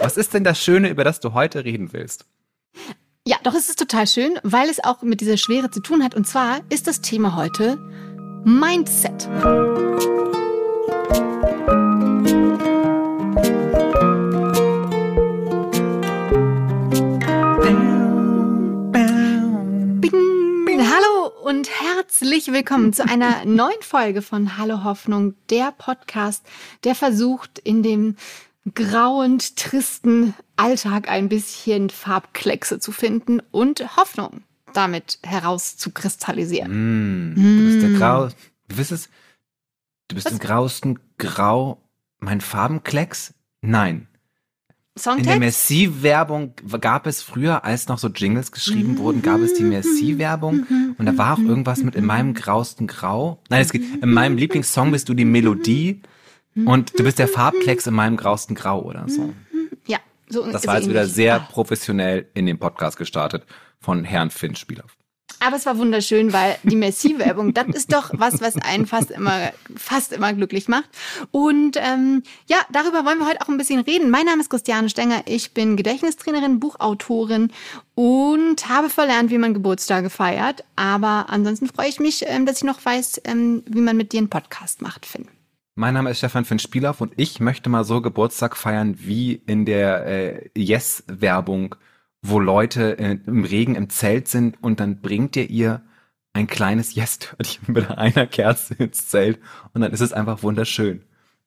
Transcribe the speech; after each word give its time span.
Was 0.00 0.16
ist 0.16 0.32
denn 0.32 0.44
das 0.44 0.58
Schöne, 0.58 0.88
über 0.88 1.04
das 1.04 1.20
du 1.20 1.34
heute 1.34 1.64
reden 1.64 1.92
willst? 1.92 2.24
Ja, 3.26 3.36
doch 3.44 3.54
es 3.54 3.68
ist 3.68 3.78
total 3.78 4.06
schön, 4.06 4.38
weil 4.42 4.70
es 4.70 4.82
auch 4.82 5.02
mit 5.02 5.20
dieser 5.20 5.36
Schwere 5.36 5.70
zu 5.70 5.80
tun 5.80 6.02
hat. 6.02 6.14
Und 6.14 6.26
zwar 6.26 6.60
ist 6.70 6.86
das 6.86 7.02
Thema 7.02 7.36
heute 7.36 7.76
Mindset. 8.44 9.28
Und 21.42 21.68
herzlich 21.68 22.52
willkommen 22.52 22.92
zu 22.92 23.02
einer 23.02 23.44
neuen 23.44 23.82
Folge 23.82 24.22
von 24.22 24.56
Hallo 24.56 24.84
Hoffnung, 24.84 25.34
der 25.50 25.72
Podcast, 25.76 26.46
der 26.84 26.94
versucht, 26.94 27.58
in 27.58 27.82
dem 27.82 28.14
grauend 28.74 29.56
tristen 29.56 30.34
Alltag 30.56 31.08
ein 31.08 31.28
bisschen 31.28 31.90
Farbkleckse 31.90 32.78
zu 32.78 32.92
finden 32.92 33.40
und 33.50 33.96
Hoffnung 33.96 34.42
damit 34.74 35.18
herauszukristallisieren. 35.22 37.32
Mm, 37.32 37.34
du 37.34 37.64
bist 37.64 37.82
der 37.82 37.98
Grau. 37.98 38.28
Du 38.68 38.76
bist 38.76 38.92
es. 38.92 39.08
Du 40.08 40.14
bist 40.14 40.26
Was? 40.26 40.34
im 40.34 40.38
grauesten 40.38 40.98
Grau. 41.18 41.82
Mein 42.18 42.40
Farbenklecks? 42.40 43.34
Nein. 43.62 43.96
In 43.96 44.06
der 44.94 45.02
Songtext? 45.02 45.38
Merci-Werbung 45.38 46.54
gab 46.80 47.06
es 47.06 47.22
früher, 47.22 47.64
als 47.64 47.88
noch 47.88 47.98
so 47.98 48.08
Jingles 48.08 48.52
geschrieben 48.52 48.98
wurden, 48.98 49.22
gab 49.22 49.40
es 49.40 49.54
die 49.54 49.62
Merci-Werbung 49.62 50.66
und 50.98 51.06
da 51.06 51.16
war 51.16 51.34
auch 51.34 51.38
irgendwas 51.38 51.82
mit 51.82 51.94
in 51.94 52.04
meinem 52.04 52.34
grausten 52.34 52.86
Grau. 52.86 53.40
Nein, 53.48 53.62
es 53.62 53.72
geht, 53.72 54.02
in 54.02 54.12
meinem 54.12 54.36
Lieblingssong 54.36 54.90
bist 54.90 55.08
du 55.08 55.14
die 55.14 55.24
Melodie 55.24 56.02
und 56.54 56.98
du 56.98 57.04
bist 57.04 57.18
der 57.18 57.28
Farbklecks 57.28 57.86
in 57.86 57.94
meinem 57.94 58.16
grausten 58.16 58.54
Grau 58.54 58.82
oder 58.82 59.04
so. 59.08 59.32
Ja, 59.86 59.98
so 60.28 60.44
Das 60.50 60.62
so 60.62 60.68
war 60.68 60.76
jetzt 60.78 60.88
wieder 60.88 61.00
ähnlich. 61.02 61.14
sehr 61.14 61.36
Ah. 61.36 61.48
professionell 61.50 62.26
in 62.34 62.46
den 62.46 62.58
Podcast 62.58 62.96
gestartet 62.96 63.44
von 63.80 64.04
Herrn 64.04 64.30
Finn 64.30 64.56
Spieler. 64.56 64.84
Aber 65.42 65.56
es 65.56 65.64
war 65.64 65.78
wunderschön, 65.78 66.34
weil 66.34 66.58
die 66.64 66.76
Merci-Werbung, 66.76 67.54
das 67.54 67.68
ist 67.68 67.92
doch 67.94 68.10
was, 68.12 68.42
was 68.42 68.56
einen 68.58 68.86
fast 68.86 69.10
immer, 69.10 69.52
fast 69.74 70.12
immer 70.12 70.34
glücklich 70.34 70.68
macht. 70.68 70.90
Und 71.30 71.78
ähm, 71.78 72.24
ja, 72.46 72.58
darüber 72.70 73.06
wollen 73.06 73.18
wir 73.20 73.26
heute 73.26 73.40
auch 73.40 73.48
ein 73.48 73.56
bisschen 73.56 73.80
reden. 73.80 74.10
Mein 74.10 74.26
Name 74.26 74.42
ist 74.42 74.50
Christiane 74.50 74.90
Stenger, 74.90 75.22
ich 75.24 75.54
bin 75.54 75.76
Gedächtnistrainerin, 75.78 76.60
Buchautorin 76.60 77.52
und 77.94 78.68
habe 78.68 78.90
verlernt, 78.90 79.30
wie 79.30 79.38
man 79.38 79.54
Geburtstage 79.54 80.10
feiert. 80.10 80.62
Aber 80.76 81.26
ansonsten 81.30 81.68
freue 81.68 81.88
ich 81.88 82.00
mich, 82.00 82.24
ähm, 82.26 82.44
dass 82.44 82.58
ich 82.58 82.64
noch 82.64 82.84
weiß, 82.84 83.22
ähm, 83.24 83.62
wie 83.66 83.80
man 83.80 83.96
mit 83.96 84.12
dir 84.12 84.18
einen 84.18 84.28
Podcast 84.28 84.82
macht, 84.82 85.06
Finn. 85.06 85.26
Mein 85.74 85.94
Name 85.94 86.10
ist 86.10 86.18
Stefan 86.18 86.44
Finn 86.44 86.58
Spielauf 86.58 87.00
und 87.00 87.12
ich 87.16 87.40
möchte 87.40 87.70
mal 87.70 87.84
so 87.84 88.00
Geburtstag 88.02 88.56
feiern 88.56 88.96
wie 88.98 89.34
in 89.46 89.64
der 89.64 90.06
äh, 90.06 90.50
Yes-Werbung, 90.56 91.74
wo 92.22 92.38
Leute 92.38 92.98
äh, 92.98 93.18
im 93.26 93.44
Regen 93.44 93.76
im 93.76 93.88
Zelt 93.88 94.28
sind 94.28 94.62
und 94.62 94.80
dann 94.80 95.00
bringt 95.00 95.36
ihr 95.36 95.48
ihr 95.48 95.82
ein 96.32 96.46
kleines 96.46 96.94
Yes-Törtchen 96.94 97.62
mit 97.74 97.88
einer 97.90 98.26
Kerze 98.26 98.74
ins 98.74 99.08
Zelt 99.08 99.38
und 99.72 99.80
dann 99.80 99.92
ist 99.92 100.00
es 100.00 100.12
einfach 100.12 100.42
wunderschön. 100.42 100.98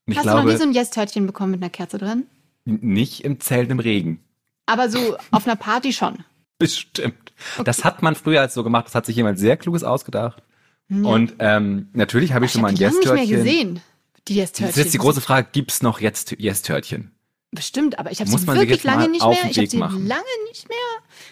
Und 0.05 0.11
ich 0.13 0.17
Hast 0.17 0.25
du 0.25 0.29
noch 0.29 0.37
glaube, 0.37 0.51
nie 0.51 0.57
so 0.57 0.63
ein 0.63 0.73
Yes-Törtchen 0.73 1.27
bekommen 1.27 1.51
mit 1.51 1.61
einer 1.61 1.69
Kerze 1.69 1.97
drin? 1.97 2.25
nicht 2.65 3.25
im 3.25 3.41
Zelt 3.41 3.69
im 3.71 3.79
Regen. 3.79 4.21
Aber 4.67 4.87
so 4.89 5.17
auf 5.31 5.45
einer 5.45 5.57
Party 5.57 5.91
schon. 5.91 6.19
Bestimmt. 6.57 7.33
Das 7.65 7.83
hat 7.83 8.01
man 8.01 8.15
früher 8.15 8.39
als 8.39 8.53
so 8.53 8.63
gemacht, 8.63 8.85
das 8.85 8.95
hat 8.95 9.05
sich 9.05 9.17
jemand 9.17 9.37
sehr 9.37 9.57
Kluges 9.57 9.83
ausgedacht. 9.83 10.41
Und 10.89 11.33
ähm, 11.39 11.89
natürlich 11.93 12.33
habe 12.33 12.45
ich 12.45 12.49
Ich 12.49 12.53
schon 12.53 12.61
mal 12.61 12.71
habe 12.71 12.75
ein 12.75 12.77
die 12.77 12.83
lange 12.83 12.99
nicht 12.99 13.05
mehr 13.13 13.23
Yes-Törtchen. 13.23 13.43
gesehen. 13.43 13.81
Die 14.27 14.35
Das 14.35 14.41
Yes-Törtchen. 14.51 14.69
ist 14.69 14.77
jetzt 14.77 14.93
die 14.93 14.97
große 14.99 15.21
Frage, 15.21 15.47
gibt's 15.51 15.81
noch 15.81 15.99
jetzt 15.99 16.35
Yes-Törtchen? 16.39 17.11
Bestimmt, 17.51 17.99
aber 17.99 18.11
ich 18.11 18.19
habe 18.19 18.29
sie 18.29 18.47
wirklich 18.47 18.83
lange 18.83 19.09
nicht 19.09 19.23
mehr. 19.23 19.31
Ich 19.49 19.57
habe 19.57 19.67
sie 19.67 19.77
lange 19.77 20.23
nicht 20.49 20.67
mehr. 20.69 20.77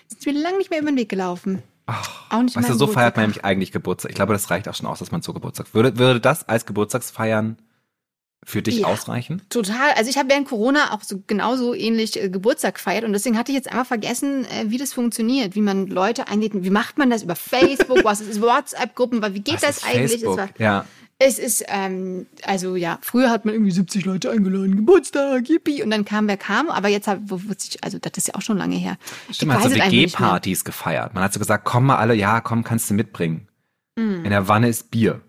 Ist 0.09 0.25
mir 0.25 0.34
lange 0.34 0.58
nicht 0.58 0.70
mehr 0.70 0.80
über 0.81 0.92
den 0.92 0.97
Weg 0.97 1.09
gelaufen. 1.09 1.64
Ach, 1.88 2.30
Auch 2.30 2.42
nicht 2.44 2.56
weißt 2.56 2.69
du, 2.69 2.73
so 2.75 2.88
feiert 2.88 3.16
man 3.17 3.23
nämlich 3.25 3.44
eigentlich 3.44 3.72
Geburtstag. 3.72 4.12
Ich 4.12 4.16
glaube, 4.16 4.34
das 4.34 4.50
reicht 4.50 4.67
auch 4.67 4.75
schon 4.75 4.86
aus, 4.86 5.00
dass 5.00 5.12
man 5.12 5.22
so 5.22 5.34
Geburtstag. 5.34 5.74
Würde, 5.74 5.97
würde 5.97 6.22
das 6.22 6.47
als 6.47 6.66
Geburtstagsfeiern 6.66 7.57
für 8.44 8.62
dich 8.62 8.79
Ja. 8.79 8.88
ausreichen? 8.88 9.41
Total. 9.50 9.91
Also 9.96 10.09
ich 10.09 10.18
habe 10.18 10.29
während 10.29 10.47
Corona 10.47 10.94
auch 10.94 11.02
so 11.03 11.22
genauso 11.28 11.73
ähnlich 11.73 12.22
äh, 12.22 12.29
Geburtstag 12.29 12.75
gefeiert 12.75 13.03
und 13.03 13.13
deswegen 13.13 13.38
hatte 13.38 13.52
ich 13.52 13.56
jetzt 13.56 13.68
einmal 13.69 13.85
vergessen, 13.85 14.46
äh, 14.46 14.66
wie 14.68 14.78
das 14.78 14.94
funktioniert, 14.94 15.56
wie 15.56 15.62
man 15.62 15.88
Leute 15.88 16.28
einlädt. 16.28 16.52
Wie 16.53 16.69
macht 16.69 16.97
man 16.97 17.09
das 17.09 17.23
über 17.23 17.35
Facebook? 17.35 18.03
Was 18.03 18.22
ist 18.22 18.41
WhatsApp-Gruppen? 18.41 19.22
Wie 19.34 19.41
geht 19.41 19.56
Was 19.56 19.62
das 19.62 19.84
eigentlich? 19.84 20.12
Facebook? 20.12 20.34
Es, 20.34 20.38
war, 20.38 20.50
ja. 20.59 20.85
Es 21.24 21.38
ist, 21.38 21.64
ähm, 21.68 22.26
also 22.44 22.76
ja, 22.76 22.98
früher 23.02 23.30
hat 23.30 23.46
man 23.46 23.54
irgendwie 23.54 23.72
70 23.72 24.06
Leute 24.06 24.32
eingeladen, 24.32 24.76
Geburtstag, 24.76 25.48
yippie, 25.48 25.84
und 25.84 25.92
dann 25.92 26.04
kam, 26.04 26.28
wer 26.28 26.38
kam, 26.38 26.70
aber 26.70 26.88
jetzt 26.88 27.08
wo, 27.26 27.40
sich, 27.56 27.84
also 27.84 28.00
das 28.00 28.14
ist 28.18 28.30
ja 28.30 28.36
auch 28.36 28.42
schon 28.42 28.58
lange 28.58 28.76
her. 28.76 28.98
Stimmt, 29.30 29.50
man 29.50 29.59
Ich 29.59 29.66
hat 29.66 29.72
so. 29.72 29.78
WG-Partys 29.78 30.66
gefeiert. 30.66 31.14
Man 31.14 31.24
hat 31.24 31.32
so 31.32 31.40
gesagt, 31.40 31.64
komm 31.64 31.86
mal 31.86 31.98
alle, 31.98 32.16
ja, 32.16 32.42
komm, 32.42 32.64
kannst 32.64 32.90
du 32.90 32.96
mitbringen. 32.96 33.48
Mhm. 33.96 34.26
In 34.26 34.32
der 34.32 34.48
Wanne 34.48 34.68
ist 34.68 34.90
Bier. 34.90 35.22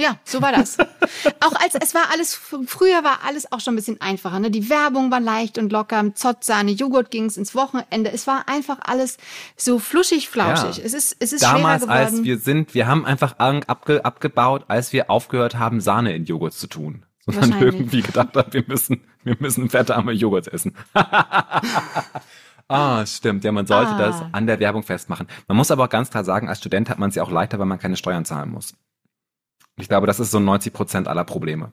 Ja, 0.00 0.16
so 0.24 0.40
war 0.42 0.52
das. 0.52 0.78
auch 1.40 1.52
als 1.62 1.74
es 1.80 1.94
war 1.94 2.10
alles 2.12 2.34
früher 2.34 3.04
war 3.04 3.20
alles 3.26 3.52
auch 3.52 3.60
schon 3.60 3.74
ein 3.74 3.76
bisschen 3.76 4.00
einfacher. 4.00 4.40
Ne? 4.40 4.50
Die 4.50 4.68
Werbung 4.70 5.10
war 5.10 5.20
leicht 5.20 5.58
und 5.58 5.70
locker, 5.70 6.02
mit 6.02 6.18
Zotzsahne, 6.18 6.70
Joghurt 6.72 7.10
ging's 7.10 7.36
ins 7.36 7.54
Wochenende. 7.54 8.10
Es 8.10 8.26
war 8.26 8.48
einfach 8.48 8.78
alles 8.82 9.18
so 9.56 9.78
fluschig, 9.78 10.28
flauschig. 10.28 10.78
Ja. 10.78 10.84
Es 10.84 10.94
ist 10.94 11.16
es 11.20 11.32
ist 11.32 11.42
Damals, 11.42 11.84
schwerer 11.84 11.96
geworden. 11.98 12.16
als 12.16 12.24
wir 12.24 12.38
sind, 12.38 12.74
wir 12.74 12.86
haben 12.86 13.04
einfach 13.04 13.38
abge, 13.38 14.04
abgebaut, 14.04 14.64
als 14.68 14.92
wir 14.92 15.10
aufgehört 15.10 15.56
haben, 15.58 15.80
Sahne 15.80 16.14
in 16.16 16.24
Joghurt 16.24 16.54
zu 16.54 16.66
tun. 16.66 17.04
Sondern 17.24 17.60
irgendwie 17.62 18.02
gedacht 18.02 18.34
haben, 18.34 18.50
wir 18.52 18.64
müssen, 18.66 19.04
wir 19.22 19.36
müssen 19.38 19.68
fettarme 19.70 20.12
Joghurt 20.12 20.48
essen. 20.48 20.74
Ah, 22.68 23.04
stimmt. 23.04 23.44
Ja, 23.44 23.52
man 23.52 23.66
sollte 23.66 23.90
Ah. 23.92 23.98
das 23.98 24.22
an 24.32 24.46
der 24.46 24.58
Werbung 24.58 24.82
festmachen. 24.82 25.26
Man 25.46 25.56
muss 25.58 25.70
aber 25.70 25.84
auch 25.84 25.88
ganz 25.90 26.08
klar 26.10 26.24
sagen, 26.24 26.48
als 26.48 26.58
Student 26.58 26.88
hat 26.88 26.98
man 26.98 27.10
es 27.10 27.16
ja 27.16 27.22
auch 27.22 27.30
leichter, 27.30 27.58
weil 27.58 27.66
man 27.66 27.78
keine 27.78 27.96
Steuern 27.96 28.24
zahlen 28.24 28.50
muss. 28.50 28.74
Ich 29.76 29.88
glaube, 29.88 30.06
das 30.06 30.20
ist 30.20 30.30
so 30.30 30.38
90 30.38 30.72
Prozent 30.72 31.08
aller 31.08 31.24
Probleme. 31.24 31.72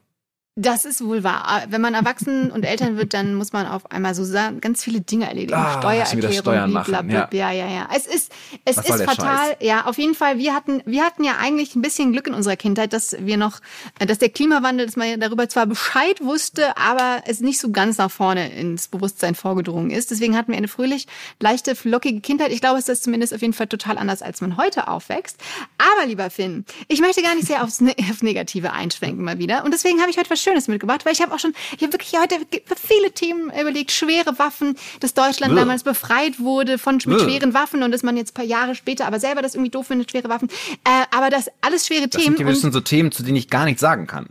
Das 0.61 0.83
ist 0.83 1.03
wohl 1.03 1.23
wahr. 1.23 1.63
Wenn 1.69 1.79
man 1.79 1.93
erwachsen 1.93 2.51
und 2.51 2.63
Eltern 2.65 2.97
wird, 2.97 3.13
dann 3.13 3.35
muss 3.35 3.53
man 3.53 3.65
auf 3.65 3.89
einmal 3.91 4.13
so 4.13 4.23
ganz 4.59 4.83
viele 4.83 4.99
Dinge 4.99 5.27
erledigen. 5.27 5.53
Ah, 5.53 5.79
Steuererklärung, 5.79 6.33
Steuern 6.37 6.71
machen, 6.73 6.91
blablabla. 6.91 7.37
ja, 7.37 7.51
ja, 7.51 7.67
ja. 7.67 7.89
Es 7.95 8.05
ist, 8.05 8.31
es 8.65 8.77
Was 8.77 8.89
ist 8.89 9.03
fatal. 9.03 9.55
Ja, 9.61 9.85
auf 9.85 9.97
jeden 9.97 10.15
Fall. 10.15 10.37
Wir 10.37 10.53
hatten, 10.53 10.81
wir 10.85 11.03
hatten 11.03 11.23
ja 11.23 11.37
eigentlich 11.39 11.75
ein 11.75 11.81
bisschen 11.81 12.11
Glück 12.11 12.27
in 12.27 12.33
unserer 12.33 12.57
Kindheit, 12.57 12.91
dass 12.91 13.15
wir 13.19 13.37
noch, 13.37 13.59
äh, 13.99 14.05
dass 14.05 14.17
der 14.17 14.29
Klimawandel, 14.29 14.85
dass 14.85 14.97
man 14.97 15.09
ja 15.09 15.17
darüber 15.17 15.47
zwar 15.47 15.65
Bescheid 15.65 16.21
wusste, 16.21 16.75
aber 16.77 17.23
es 17.25 17.39
nicht 17.39 17.59
so 17.59 17.71
ganz 17.71 17.97
nach 17.97 18.11
vorne 18.11 18.51
ins 18.51 18.89
Bewusstsein 18.89 19.35
vorgedrungen 19.35 19.91
ist. 19.91 20.11
Deswegen 20.11 20.35
hatten 20.35 20.51
wir 20.51 20.57
eine 20.57 20.67
fröhlich, 20.67 21.07
leichte, 21.39 21.73
flockige 21.75 22.19
Kindheit. 22.19 22.51
Ich 22.51 22.59
glaube, 22.59 22.79
es 22.79 22.89
ist 22.89 23.03
zumindest 23.03 23.33
auf 23.33 23.41
jeden 23.41 23.53
Fall 23.53 23.67
total 23.67 23.97
anders, 23.97 24.21
als 24.21 24.41
man 24.41 24.57
heute 24.57 24.89
aufwächst. 24.89 25.37
Aber 25.77 26.05
lieber 26.05 26.29
Finn, 26.29 26.65
ich 26.89 26.99
möchte 26.99 27.21
gar 27.21 27.35
nicht 27.35 27.47
sehr 27.47 27.63
aufs, 27.63 27.79
Ne- 27.79 27.95
auf 28.11 28.21
Negative 28.23 28.73
einschwenken 28.73 29.23
mal 29.23 29.37
wieder. 29.39 29.63
Und 29.63 29.73
deswegen 29.73 30.01
habe 30.01 30.11
ich 30.11 30.17
heute 30.17 30.29
was 30.29 30.41
Schönes 30.49 30.67
mitgebracht, 30.67 31.05
weil 31.05 31.13
ich 31.13 31.21
habe 31.21 31.33
auch 31.33 31.39
schon, 31.39 31.53
ich 31.77 31.83
habe 31.83 31.93
wirklich 31.93 32.13
heute 32.19 32.35
viele 32.75 33.11
Themen 33.11 33.51
überlegt. 33.51 33.91
Schwere 33.91 34.37
Waffen, 34.39 34.75
dass 34.99 35.13
Deutschland 35.13 35.53
Bäh. 35.53 35.59
damals 35.59 35.83
befreit 35.83 36.39
wurde 36.39 36.77
von 36.77 36.95
mit 36.95 37.05
Bäh. 37.05 37.19
schweren 37.19 37.53
Waffen 37.53 37.83
und 37.83 37.91
dass 37.91 38.01
man 38.03 38.17
jetzt 38.17 38.31
ein 38.31 38.33
paar 38.35 38.45
Jahre 38.45 38.73
später 38.75 39.05
aber 39.05 39.19
selber 39.19 39.41
das 39.41 39.53
irgendwie 39.55 39.71
doof 39.71 39.87
findet, 39.87 40.09
schwere 40.11 40.29
Waffen. 40.29 40.49
Äh, 40.83 41.05
aber 41.15 41.29
das 41.29 41.49
alles 41.61 41.85
schwere 41.87 42.07
Das 42.07 42.21
Themen. 42.21 42.35
sind 42.35 42.45
und- 42.45 42.51
gewissen 42.51 42.71
so 42.71 42.79
Themen, 42.81 43.11
zu 43.11 43.23
denen 43.23 43.35
ich 43.37 43.49
gar 43.49 43.65
nichts 43.65 43.81
sagen 43.81 44.07
kann. 44.07 44.27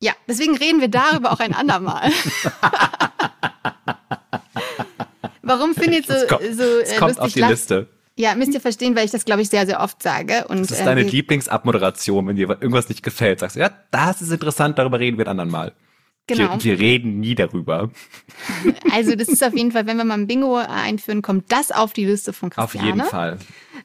ja, 0.00 0.12
deswegen 0.28 0.56
reden 0.56 0.80
wir 0.80 0.88
darüber 0.88 1.32
auch 1.32 1.40
ein 1.40 1.54
andermal. 1.54 2.10
Warum 5.42 5.74
findet 5.74 6.06
so, 6.06 6.14
kommt, 6.28 6.42
so 6.54 6.62
äh, 6.62 6.98
lustig 6.98 7.18
auf 7.20 7.32
die 7.32 7.40
Liste. 7.42 7.88
Ja, 8.18 8.34
müsst 8.34 8.52
ihr 8.54 8.60
verstehen, 8.60 8.94
weil 8.94 9.04
ich 9.06 9.10
das, 9.10 9.24
glaube 9.24 9.42
ich, 9.42 9.48
sehr, 9.48 9.64
sehr 9.66 9.80
oft 9.80 10.02
sage. 10.02 10.46
Und, 10.48 10.60
Das 10.60 10.70
ist 10.72 10.84
deine 10.84 11.00
äh, 11.00 11.04
Lieblingsabmoderation, 11.08 12.26
wenn 12.26 12.36
dir 12.36 12.48
irgendwas 12.48 12.88
nicht 12.88 13.02
gefällt. 13.02 13.40
Sagst 13.40 13.56
du, 13.56 13.60
ja, 13.60 13.70
das 13.90 14.20
ist 14.22 14.30
interessant, 14.30 14.78
darüber 14.78 15.00
reden 15.00 15.16
wir 15.18 15.24
ein 15.26 15.30
anderen 15.30 15.50
Mal. 15.50 15.72
Genau. 16.28 16.52
Wir, 16.62 16.64
wir 16.64 16.78
reden 16.78 17.18
nie 17.20 17.34
darüber. 17.34 17.90
Also 18.92 19.14
das 19.16 19.28
ist 19.28 19.42
auf 19.42 19.54
jeden 19.56 19.72
Fall, 19.72 19.86
wenn 19.86 19.96
wir 19.96 20.04
mal 20.04 20.14
ein 20.14 20.26
Bingo 20.26 20.56
einführen, 20.56 21.22
kommt 21.22 21.50
das 21.50 21.72
auf 21.72 21.94
die 21.94 22.04
Liste 22.04 22.32
von 22.34 22.50
Auf 22.56 22.72
Christiane. 22.72 22.86
jeden 22.86 23.04
Fall. 23.08 23.38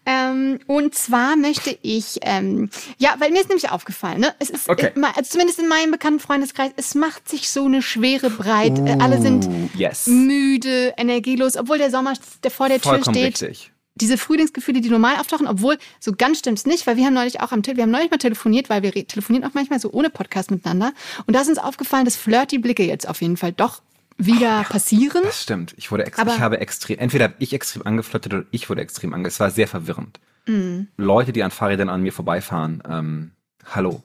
Ähm, 0.06 0.60
und 0.68 0.94
zwar 0.94 1.36
möchte 1.38 1.76
ich, 1.82 2.18
ähm, 2.24 2.70
ja, 2.98 3.16
weil 3.20 3.32
mir 3.32 3.40
ist 3.40 3.48
nämlich 3.48 3.70
aufgefallen, 3.72 4.20
ne? 4.20 4.34
Es 4.40 4.50
ist, 4.50 4.70
Okay. 4.70 4.92
äh, 4.96 5.02
also 5.16 5.22
zumindest 5.32 5.60
in 5.60 5.68
meinem 5.70 5.92
bekannten 5.92 6.20
Freundeskreis, 6.20 6.72
es 6.76 6.94
macht 6.94 7.28
sich 7.30 7.50
so 7.50 7.66
eine 7.66 7.82
Schwere 7.82 8.30
breit. 8.30 8.78
Äh, 8.80 8.98
Alle 9.00 9.22
sind 9.22 9.46
Uh, 9.48 9.70
yes. 9.78 10.08
müde, 10.08 10.94
energielos, 10.98 11.56
obwohl 11.58 11.78
der 11.78 11.90
Sommer 11.90 12.14
der 12.44 12.52
vor 12.52 12.68
der 12.68 12.82
Tür 12.82 12.92
Vollkommen 12.92 13.16
steht. 13.16 13.42
richtig. 13.42 13.72
Diese 13.98 14.18
Frühlingsgefühle, 14.18 14.82
die 14.82 14.90
normal 14.90 15.18
auftauchen, 15.18 15.48
obwohl 15.48 15.78
so 16.00 16.12
ganz 16.18 16.40
stimmt's 16.40 16.66
nicht, 16.66 16.88
weil 16.88 16.98
wir 16.98 17.06
haben 17.06 17.14
neulich 17.14 17.42
auch 17.42 17.52
am 17.52 17.64
Telefon, 17.64 17.78
wir 17.78 17.84
haben 17.84 17.92
neulich 17.92 18.12
mal 18.12 18.18
telefoniert, 18.18 18.70
weil 18.70 18.84
wir 18.84 18.96
re- 18.96 19.06
telefonieren 19.06 19.44
auch 19.50 19.54
manchmal 19.54 19.80
so 19.80 19.92
ohne 19.92 20.10
Podcast 20.10 20.52
miteinander. 20.52 20.94
Und 21.26 21.34
da 21.36 21.42
ist 21.42 21.50
uns 21.50 21.58
aufgefallen, 21.58 22.06
dass 22.06 22.16
flirty 22.16 22.58
Blicke 22.60 22.84
jetzt 22.84 23.08
auf 23.08 23.22
jeden 23.22 23.38
Fall 23.38 23.52
doch 23.52 23.82
wieder 24.18 24.64
passieren. 24.64 25.22
Das 25.24 25.44
stimmt. 25.44 25.74
Ich 25.78 25.92
wurde 25.92 26.12
Aber- 26.18 26.34
ich 26.34 26.40
habe 26.40 26.60
extrem, 26.60 26.98
entweder 27.00 27.26
hab 27.26 27.36
ich 27.40 27.54
extrem 27.54 27.86
angeflirtet 27.86 28.34
oder 28.34 28.46
ich 28.52 28.70
wurde 28.70 28.82
extrem 28.82 29.14
ange. 29.14 29.28
Es 29.28 29.40
war 29.40 29.52
sehr 29.52 29.68
verwirrend. 29.68 30.20
Mhm. 30.48 30.88
Leute, 30.98 31.34
die 31.34 31.44
an 31.44 31.52
Fahrrädern 31.52 31.90
an 31.90 32.02
mir 32.02 32.14
vorbeifahren, 32.14 32.82
ähm, 32.90 33.32
hallo. 33.66 34.02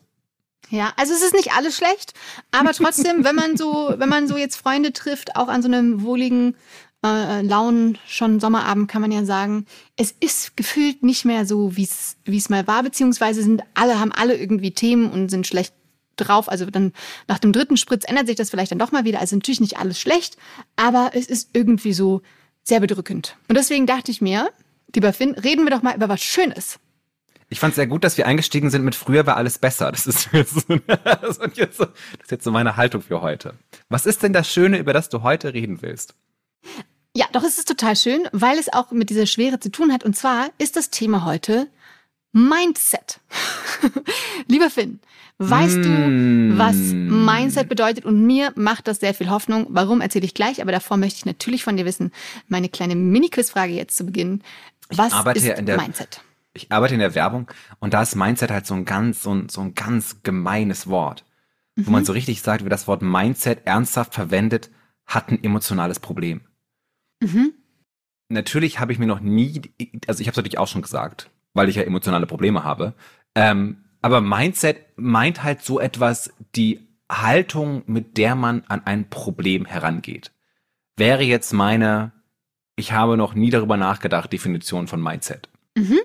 Ja, 0.71 0.93
also 0.97 1.13
es 1.13 1.23
ist 1.23 1.35
nicht 1.35 1.53
alles 1.53 1.77
schlecht, 1.77 2.15
aber 2.51 2.73
trotzdem, 2.73 3.25
wenn 3.25 3.35
man 3.37 3.57
so, 3.57 3.95
wenn 3.99 4.09
man 4.09 4.27
so 4.27 4.37
jetzt 4.37 4.57
Freunde 4.57 4.93
trifft, 4.93 5.37
auch 5.37 5.49
an 5.49 5.63
so 5.63 5.69
einem 5.69 6.03
wohligen, 6.03 6.57
äh, 7.05 7.43
lauen, 7.43 7.99
schon 8.07 8.41
Sommerabend, 8.41 8.89
kann 8.89 9.03
man 9.03 9.13
ja 9.13 9.25
sagen, 9.25 9.67
es 9.97 10.15
ist 10.21 10.57
gefühlt 10.57 11.03
nicht 11.03 11.25
mehr 11.25 11.47
so, 11.47 11.77
wie 11.77 11.85
es 11.85 12.49
mal 12.49 12.67
war, 12.67 12.83
beziehungsweise 12.83 13.43
sind 13.43 13.63
alle, 13.75 13.99
haben 13.99 14.13
alle 14.13 14.37
irgendwie 14.37 14.73
Themen 14.73 15.11
und 15.11 15.29
sind 15.29 15.47
schlecht 15.47 15.75
drauf. 16.17 16.49
Also 16.49 16.67
dann 16.67 16.93
nach 17.29 17.39
dem 17.39 17.53
dritten 17.53 17.77
Spritz 17.77 18.05
ändert 18.07 18.27
sich 18.27 18.37
das 18.37 18.51
vielleicht 18.51 18.71
dann 18.71 18.79
doch 18.79 18.93
mal 18.93 19.05
wieder. 19.05 19.21
Also 19.21 19.37
natürlich 19.37 19.61
nicht 19.61 19.79
alles 19.79 20.01
schlecht, 20.01 20.37
aber 20.77 21.11
es 21.15 21.27
ist 21.27 21.51
irgendwie 21.53 21.93
so 21.93 22.23
sehr 22.63 22.81
bedrückend. 22.81 23.37
Und 23.49 23.57
deswegen 23.57 23.87
dachte 23.87 24.11
ich 24.11 24.21
mir, 24.21 24.51
lieber 24.95 25.13
Finn, 25.13 25.33
reden 25.35 25.65
wir 25.65 25.71
doch 25.71 25.83
mal 25.83 25.97
über 25.97 26.09
was 26.09 26.23
Schönes. 26.23 26.79
Ich 27.49 27.61
fand 27.61 27.73
es 27.73 27.77
sehr 27.77 27.87
gut, 27.87 28.03
dass 28.03 28.17
wir 28.17 28.27
eingestiegen 28.27 28.71
sind 28.71 28.83
mit 28.83 28.95
früher 28.95 29.27
war 29.27 29.37
alles 29.37 29.59
besser. 29.59 29.93
Das 29.93 30.07
ist, 30.07 30.31
jetzt 30.33 30.67
das 30.87 31.39
ist 31.39 31.77
so, 31.77 31.85
das 31.85 31.93
ist 32.23 32.31
jetzt 32.31 32.45
so 32.45 32.51
meine 32.51 32.77
Haltung 32.77 33.03
für 33.03 33.21
heute. 33.21 33.55
Was 33.91 34.07
ist 34.07 34.23
denn 34.23 34.33
das 34.33 34.51
Schöne, 34.51 34.79
über 34.79 34.93
das 34.93 35.09
du 35.11 35.23
heute 35.23 35.53
reden 35.53 35.83
willst? 35.83 36.15
Ja, 37.15 37.27
doch 37.33 37.45
es 37.45 37.59
ist 37.59 37.69
total 37.69 37.95
schön, 37.95 38.27
weil 38.33 38.59
es 38.59 38.73
auch 38.73 38.91
mit 38.91 39.11
dieser 39.11 39.27
Schwere 39.27 39.61
zu 39.61 39.71
tun 39.71 39.93
hat. 39.93 40.03
Und 40.03 40.17
zwar 40.17 40.49
ist 40.59 40.77
das 40.77 40.91
Thema 40.91 41.25
heute 41.25 41.69
Mindset. 42.33 43.21
Lieber 44.49 44.71
Finn, 44.71 45.01
weißt 45.37 45.77
mm. 45.77 45.83
du, 45.83 46.59
was 46.59 46.77
Mindset 46.77 47.69
bedeutet? 47.69 48.07
Und 48.07 48.25
mir 48.25 48.53
macht 48.55 48.89
das 48.89 49.01
sehr 49.01 49.13
viel 49.13 49.29
Hoffnung. 49.29 49.67
Warum 49.69 50.01
erzähle 50.01 50.25
ich 50.25 50.33
gleich? 50.33 50.63
Aber 50.63 50.73
davor 50.73 50.97
möchte 50.97 51.19
ich 51.19 51.27
natürlich 51.27 51.63
von 51.65 51.77
dir 51.77 51.85
wissen, 51.85 52.11
meine 52.49 52.71
kleine 52.71 52.95
Mini-Quiz-Frage 52.95 53.75
jetzt 53.75 53.97
zu 53.99 54.07
Beginn. 54.07 54.43
Was 54.89 55.13
ist 55.37 55.45
ja 55.45 55.61
der, 55.61 55.77
Mindset? 55.77 56.23
Ich 56.55 56.73
arbeite 56.73 56.95
in 56.95 57.01
der 57.01 57.15
Werbung 57.15 57.51
und 57.81 57.93
da 57.93 58.01
ist 58.01 58.15
Mindset 58.15 58.51
halt 58.51 58.67
so 58.67 58.75
ein 58.75 58.87
ganz, 58.87 59.23
so 59.23 59.35
ein, 59.35 59.51
so 59.51 59.61
ein 59.61 59.75
ganz 59.75 60.23
gemeines 60.23 60.87
Wort. 60.87 61.25
Mhm. 61.77 61.87
Wo 61.87 61.91
man 61.91 62.07
so 62.07 62.15
richtig 62.15 62.41
sagt, 62.41 62.65
wie 62.65 62.71
das 62.71 62.89
Wort 62.89 63.03
Mindset 63.03 63.67
ernsthaft 63.67 64.15
verwendet, 64.15 64.71
hat 65.05 65.29
ein 65.29 65.43
emotionales 65.45 66.01
Problem. 66.01 66.43
Mhm. 67.23 67.53
Natürlich 68.29 68.81
habe 68.81 68.93
ich 68.93 68.99
mir 68.99 69.07
noch 69.07 69.21
nie, 69.21 69.63
also 70.07 70.21
ich 70.21 70.27
habe 70.27 70.33
es 70.33 70.37
natürlich 70.37 70.59
auch 70.59 70.69
schon 70.69 70.83
gesagt, 70.83 71.31
weil 71.55 71.69
ich 71.69 71.77
ja 71.77 71.83
emotionale 71.83 72.27
Probleme 72.27 72.65
habe. 72.65 72.95
Ähm, 73.35 73.85
aber 74.01 74.21
Mindset 74.21 74.79
meint 74.97 75.43
halt 75.45 75.63
so 75.63 75.79
etwas, 75.79 76.33
die 76.57 76.81
Haltung, 77.11 77.83
mit 77.87 78.19
der 78.19 78.35
man 78.35 78.65
an 78.69 78.83
ein 78.85 79.09
Problem 79.09 79.65
herangeht. 79.65 80.33
Wäre 80.97 81.23
jetzt 81.23 81.53
meine, 81.53 82.13
ich 82.75 82.93
habe 82.93 83.17
noch 83.17 83.35
nie 83.35 83.51
darüber 83.51 83.77
nachgedacht, 83.77 84.33
Definition 84.33 84.89
von 84.89 85.03
Mindset. 85.03 85.49
Mhm. 85.77 86.01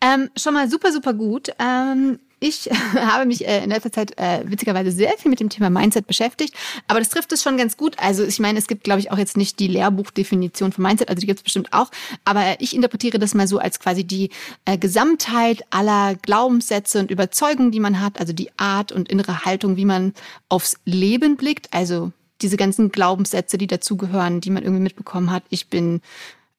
Ähm, 0.00 0.30
schon 0.36 0.54
mal 0.54 0.68
super, 0.68 0.90
super 0.90 1.14
gut. 1.14 1.50
Ähm, 1.58 2.18
ich 2.40 2.70
habe 2.94 3.26
mich 3.26 3.46
äh, 3.46 3.64
in 3.64 3.70
letzter 3.70 3.92
Zeit 3.92 4.18
äh, 4.18 4.42
witzigerweise 4.44 4.90
sehr 4.90 5.12
viel 5.18 5.30
mit 5.30 5.40
dem 5.40 5.48
Thema 5.48 5.70
Mindset 5.70 6.06
beschäftigt, 6.06 6.54
aber 6.86 6.98
das 6.98 7.08
trifft 7.08 7.32
es 7.32 7.42
schon 7.42 7.56
ganz 7.56 7.76
gut. 7.76 7.96
Also 7.98 8.24
ich 8.24 8.38
meine, 8.38 8.58
es 8.58 8.66
gibt, 8.66 8.84
glaube 8.84 9.00
ich, 9.00 9.10
auch 9.10 9.18
jetzt 9.18 9.36
nicht 9.36 9.58
die 9.58 9.68
Lehrbuchdefinition 9.68 10.72
von 10.72 10.82
Mindset, 10.82 11.08
also 11.08 11.20
die 11.20 11.26
gibt 11.26 11.40
es 11.40 11.44
bestimmt 11.44 11.72
auch, 11.72 11.90
aber 12.24 12.60
ich 12.60 12.74
interpretiere 12.74 13.18
das 13.18 13.34
mal 13.34 13.46
so 13.46 13.58
als 13.58 13.80
quasi 13.80 14.04
die 14.04 14.30
äh, 14.64 14.78
Gesamtheit 14.78 15.64
aller 15.70 16.14
Glaubenssätze 16.16 17.00
und 17.00 17.10
Überzeugungen, 17.10 17.70
die 17.70 17.80
man 17.80 18.00
hat, 18.00 18.20
also 18.20 18.32
die 18.32 18.50
Art 18.56 18.92
und 18.92 19.08
innere 19.08 19.44
Haltung, 19.44 19.76
wie 19.76 19.84
man 19.84 20.14
aufs 20.48 20.78
Leben 20.84 21.36
blickt, 21.36 21.68
also 21.72 22.12
diese 22.40 22.56
ganzen 22.56 22.90
Glaubenssätze, 22.90 23.58
die 23.58 23.66
dazugehören, 23.66 24.40
die 24.40 24.50
man 24.50 24.62
irgendwie 24.62 24.82
mitbekommen 24.82 25.30
hat. 25.30 25.42
Ich 25.50 25.68
bin 25.68 26.00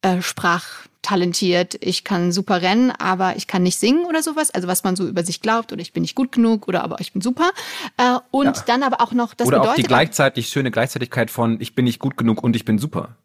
äh, 0.02 0.22
sprachtalentiert, 1.00 1.78
ich 1.82 2.04
kann 2.04 2.32
super 2.32 2.62
rennen, 2.62 2.92
aber 2.92 3.36
ich 3.36 3.48
kann 3.48 3.64
nicht 3.64 3.80
singen 3.80 4.06
oder 4.06 4.22
sowas. 4.22 4.52
Also 4.52 4.68
was 4.68 4.84
man 4.84 4.96
so 4.96 5.08
über 5.08 5.24
sich 5.24 5.42
glaubt 5.42 5.72
oder 5.72 5.82
ich 5.82 5.94
bin 5.94 6.02
nicht 6.02 6.16
gut 6.16 6.32
genug 6.32 6.68
oder 6.68 6.84
aber 6.84 7.00
ich 7.00 7.14
bin 7.14 7.22
super. 7.22 7.52
Äh, 7.98 8.20
und 8.32 8.58
ja. 8.58 8.64
dann 8.68 8.84
aber 8.84 9.02
auch 9.02 9.14
noch 9.14 9.34
das 9.34 9.48
oder 9.48 9.60
bedeutet 9.60 9.72
auch 9.72 9.84
die 9.84 9.88
gleichzeitig 9.88 10.50
schöne 10.50 10.72
Gleichzeitigkeit 10.72 11.32
von 11.32 11.60
ich 11.62 11.76
bin 11.76 11.86
nicht 11.86 12.00
gut 12.00 12.18
genug 12.18 12.44
und 12.44 12.56
ich 12.56 12.66
bin 12.66 12.78
super. 12.78 13.16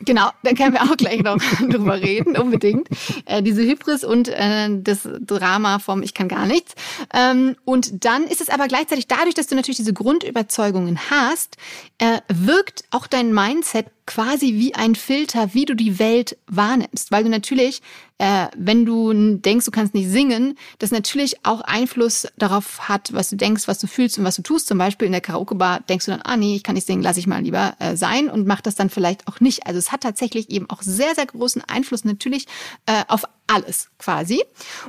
Genau, 0.00 0.30
da 0.44 0.52
können 0.52 0.74
wir 0.74 0.82
auch 0.82 0.96
gleich 0.96 1.22
noch 1.22 1.38
drüber 1.58 2.00
reden, 2.00 2.36
unbedingt. 2.36 2.88
Äh, 3.24 3.42
diese 3.42 3.62
Hybris 3.62 4.04
und 4.04 4.28
äh, 4.28 4.68
das 4.70 5.08
Drama 5.20 5.80
vom 5.80 6.02
Ich 6.02 6.14
kann 6.14 6.28
gar 6.28 6.46
nichts. 6.46 6.74
Ähm, 7.12 7.56
und 7.64 8.04
dann 8.04 8.24
ist 8.24 8.40
es 8.40 8.48
aber 8.48 8.68
gleichzeitig 8.68 9.08
dadurch, 9.08 9.34
dass 9.34 9.48
du 9.48 9.56
natürlich 9.56 9.78
diese 9.78 9.92
Grundüberzeugungen 9.92 10.98
hast, 11.10 11.56
äh, 11.98 12.18
wirkt 12.28 12.84
auch 12.90 13.08
dein 13.08 13.32
Mindset 13.34 13.86
quasi 14.06 14.54
wie 14.54 14.74
ein 14.74 14.94
Filter, 14.94 15.54
wie 15.54 15.64
du 15.64 15.74
die 15.74 15.98
Welt 15.98 16.36
wahrnimmst. 16.46 17.10
Weil 17.10 17.24
du 17.24 17.30
natürlich, 17.30 17.82
äh, 18.18 18.48
wenn 18.56 18.84
du 18.84 19.36
denkst, 19.36 19.64
du 19.64 19.70
kannst 19.70 19.94
nicht 19.94 20.08
singen, 20.08 20.58
das 20.78 20.90
natürlich 20.90 21.44
auch 21.44 21.60
Einfluss 21.60 22.26
darauf 22.36 22.88
hat, 22.88 23.12
was 23.12 23.30
du 23.30 23.36
denkst, 23.36 23.68
was 23.68 23.78
du 23.78 23.86
fühlst 23.86 24.18
und 24.18 24.24
was 24.24 24.36
du 24.36 24.42
tust. 24.42 24.66
Zum 24.66 24.78
Beispiel 24.78 25.06
in 25.06 25.12
der 25.12 25.20
Karaoke-Bar 25.20 25.80
denkst 25.88 26.06
du 26.06 26.10
dann, 26.10 26.22
ah 26.22 26.36
nee, 26.36 26.56
ich 26.56 26.62
kann 26.62 26.74
nicht 26.74 26.86
singen, 26.86 27.02
lass 27.02 27.16
ich 27.16 27.26
mal 27.26 27.42
lieber 27.42 27.74
äh, 27.78 27.96
sein 27.96 28.28
und 28.28 28.46
mach 28.46 28.60
das 28.60 28.74
dann 28.74 28.90
vielleicht 28.90 29.28
auch 29.28 29.40
nicht. 29.40 29.66
Also 29.66 29.78
es 29.78 29.92
hat 29.92 30.02
tatsächlich 30.02 30.50
eben 30.50 30.68
auch 30.68 30.82
sehr, 30.82 31.14
sehr 31.14 31.26
großen 31.26 31.62
Einfluss 31.66 32.04
natürlich 32.04 32.46
äh, 32.86 33.04
auf 33.08 33.24
alles 33.46 33.90
quasi. 33.98 34.42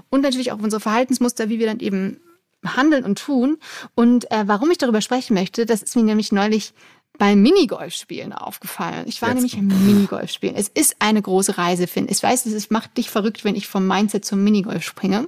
Und 0.09 0.21
natürlich 0.21 0.51
auch 0.51 0.57
auf 0.57 0.63
unsere 0.63 0.79
Verhaltensmuster, 0.79 1.49
wie 1.49 1.59
wir 1.59 1.67
dann 1.67 1.79
eben 1.79 2.19
handeln 2.65 3.03
und 3.03 3.19
tun. 3.19 3.57
Und 3.95 4.29
äh, 4.31 4.43
warum 4.47 4.71
ich 4.71 4.77
darüber 4.77 5.01
sprechen 5.01 5.33
möchte, 5.33 5.65
das 5.65 5.83
ist 5.83 5.95
mir 5.95 6.03
nämlich 6.03 6.31
neulich 6.31 6.73
beim 7.17 7.41
Minigolfspielen 7.41 8.33
aufgefallen. 8.33 9.05
Ich 9.07 9.21
war 9.21 9.29
Jetzt. 9.29 9.35
nämlich 9.35 9.57
im 9.57 9.67
Minigolfspielen. 9.67 10.55
Es 10.55 10.67
ist 10.67 10.95
eine 10.99 11.21
große 11.21 11.57
Reise, 11.57 11.87
Finn. 11.87 12.07
Ich 12.09 12.21
weiß, 12.21 12.45
es 12.47 12.69
macht 12.69 12.97
dich 12.97 13.09
verrückt, 13.09 13.43
wenn 13.43 13.55
ich 13.55 13.67
vom 13.67 13.87
Mindset 13.87 14.25
zum 14.25 14.43
Minigolf 14.43 14.83
springe. 14.83 15.27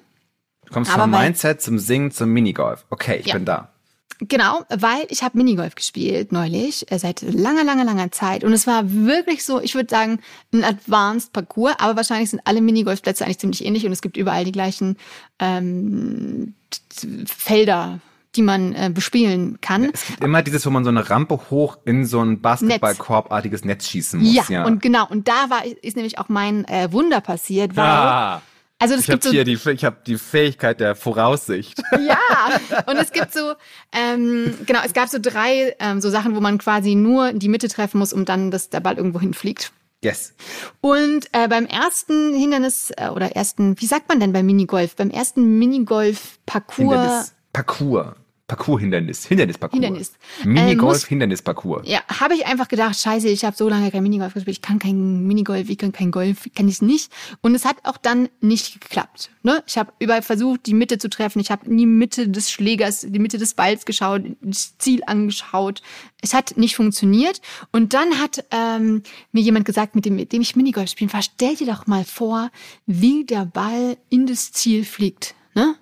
Du 0.65 0.73
kommst 0.73 0.91
Aber 0.91 1.03
vom 1.03 1.11
Mindset 1.11 1.61
zum 1.61 1.77
Singen 1.77 2.11
zum 2.11 2.29
Minigolf. 2.29 2.85
Okay, 2.89 3.17
ich 3.19 3.27
ja. 3.27 3.35
bin 3.35 3.45
da. 3.45 3.71
Genau, 4.19 4.63
weil 4.69 5.05
ich 5.09 5.23
habe 5.23 5.37
Minigolf 5.37 5.75
gespielt 5.75 6.31
neulich, 6.31 6.89
äh, 6.89 6.97
seit 6.97 7.21
langer, 7.21 7.65
langer, 7.65 7.83
langer 7.83 8.11
Zeit. 8.11 8.45
Und 8.45 8.53
es 8.53 8.65
war 8.65 8.83
wirklich 8.85 9.43
so, 9.43 9.59
ich 9.59 9.75
würde 9.75 9.89
sagen, 9.89 10.19
ein 10.53 10.63
Advanced 10.63 11.33
Parcours, 11.33 11.75
aber 11.79 11.97
wahrscheinlich 11.97 12.29
sind 12.29 12.39
alle 12.45 12.61
Minigolfplätze 12.61 13.25
eigentlich 13.25 13.39
ziemlich 13.39 13.65
ähnlich 13.65 13.85
und 13.85 13.91
es 13.91 14.01
gibt 14.01 14.15
überall 14.15 14.45
die 14.45 14.53
gleichen 14.53 14.97
ähm, 15.39 16.55
Felder, 17.25 17.99
die 18.35 18.41
man 18.41 18.73
äh, 18.73 18.91
bespielen 18.93 19.59
kann. 19.61 19.91
Es 19.93 20.07
gibt 20.07 20.23
immer 20.23 20.41
dieses, 20.41 20.65
wo 20.65 20.69
man 20.69 20.83
so 20.83 20.89
eine 20.89 21.09
Rampe 21.09 21.39
hoch 21.49 21.77
in 21.85 22.05
so 22.05 22.21
ein 22.21 22.41
Basketballkorbartiges 22.41 23.65
Netz 23.65 23.87
schießen 23.87 24.19
muss. 24.19 24.33
Ja, 24.33 24.43
ja, 24.49 24.65
und 24.65 24.81
genau. 24.81 25.07
Und 25.07 25.27
da 25.27 25.49
war 25.49 25.63
ist 25.65 25.95
nämlich 25.95 26.19
auch 26.19 26.29
mein 26.29 26.65
äh, 26.65 26.91
Wunder 26.91 27.21
passiert, 27.21 27.75
weil 27.75 27.85
ah. 27.85 28.41
Also 28.77 28.95
das 28.95 29.05
ich 29.05 29.11
habe 29.11 29.29
hier 29.29 29.45
die, 29.45 29.53
ich 29.53 29.85
habe 29.85 29.97
die 30.05 30.17
Fähigkeit 30.17 30.79
der 30.79 30.95
Voraussicht. 30.95 31.81
Ja, 32.05 32.19
und 32.85 32.97
es 32.97 33.11
gibt 33.11 33.33
so, 33.33 33.53
ähm, 33.91 34.53
genau, 34.65 34.81
es 34.85 34.93
gab 34.93 35.07
so 35.09 35.17
drei 35.19 35.75
ähm, 35.79 36.01
so 36.01 36.09
Sachen, 36.09 36.35
wo 36.35 36.41
man 36.41 36.57
quasi 36.57 36.93
nur 36.93 37.29
in 37.29 37.39
die 37.39 37.47
Mitte 37.47 37.67
treffen 37.67 37.97
muss, 37.99 38.13
um 38.13 38.25
dann, 38.25 38.51
dass 38.51 38.69
der 38.69 38.79
Ball 38.81 38.97
irgendwo 38.97 39.19
hinfliegt. 39.19 39.71
Yes. 40.03 40.35
Und 40.81 41.27
äh, 41.31 41.47
beim 41.47 41.65
ersten 41.65 42.35
Hindernis 42.35 42.91
äh, 42.97 43.09
oder 43.09 43.35
ersten, 43.35 43.79
wie 43.79 43.85
sagt 43.85 44.09
man 44.09 44.19
denn 44.19 44.33
beim 44.33 44.45
Minigolf? 44.45 44.95
Beim 44.95 45.09
ersten 45.09 45.57
Minigolf-Parcours. 45.57 47.33
Parcours. 47.53 48.13
Parcours-Hindernis, 48.47 49.25
Hindernisparcours. 49.25 49.81
Hindernis. 49.83 50.13
Minigolf-Hindernisparcours. 50.43 51.87
Äh, 51.87 51.93
ja, 51.93 51.99
habe 52.07 52.35
ich 52.35 52.45
einfach 52.45 52.67
gedacht, 52.67 52.99
scheiße, 52.99 53.27
ich 53.27 53.43
habe 53.43 53.55
so 53.57 53.67
lange 53.67 53.89
kein 53.89 54.03
Minigolf 54.03 54.35
gespielt, 54.35 54.57
ich 54.57 54.61
kann 54.61 54.77
kein 54.77 55.25
Minigolf, 55.25 55.67
ich 55.67 55.79
kann 55.79 55.91
kein 55.91 56.11
Golf, 56.11 56.47
kann 56.55 56.67
ich 56.67 56.79
nicht. 56.83 57.11
Und 57.41 57.55
es 57.55 57.65
hat 57.65 57.77
auch 57.83 57.97
dann 57.97 58.29
nicht 58.41 58.79
geklappt. 58.79 59.31
Ne? 59.41 59.63
Ich 59.65 59.79
habe 59.79 59.93
überall 59.97 60.21
versucht, 60.21 60.67
die 60.67 60.75
Mitte 60.75 60.99
zu 60.99 61.09
treffen. 61.09 61.39
Ich 61.39 61.49
habe 61.49 61.65
in 61.65 61.75
die 61.75 61.87
Mitte 61.87 62.29
des 62.29 62.51
Schlägers, 62.51 63.01
die 63.09 63.17
Mitte 63.17 63.39
des 63.39 63.55
Balls 63.55 63.83
geschaut, 63.83 64.21
das 64.41 64.77
Ziel 64.77 65.01
angeschaut. 65.07 65.81
Es 66.21 66.35
hat 66.35 66.55
nicht 66.55 66.75
funktioniert. 66.75 67.41
Und 67.71 67.95
dann 67.95 68.19
hat 68.19 68.45
ähm, 68.51 69.01
mir 69.31 69.41
jemand 69.41 69.65
gesagt, 69.65 69.95
mit 69.95 70.05
dem, 70.05 70.17
mit 70.17 70.33
dem 70.33 70.41
ich 70.41 70.55
Minigolf 70.55 70.91
spielen 70.91 71.11
war, 71.11 71.23
stell 71.23 71.55
dir 71.55 71.65
doch 71.65 71.87
mal 71.87 72.05
vor, 72.05 72.51
wie 72.85 73.25
der 73.25 73.45
Ball 73.45 73.97
in 74.09 74.27
das 74.27 74.51
Ziel 74.51 74.85
fliegt. 74.85 75.33
Ne? 75.55 75.75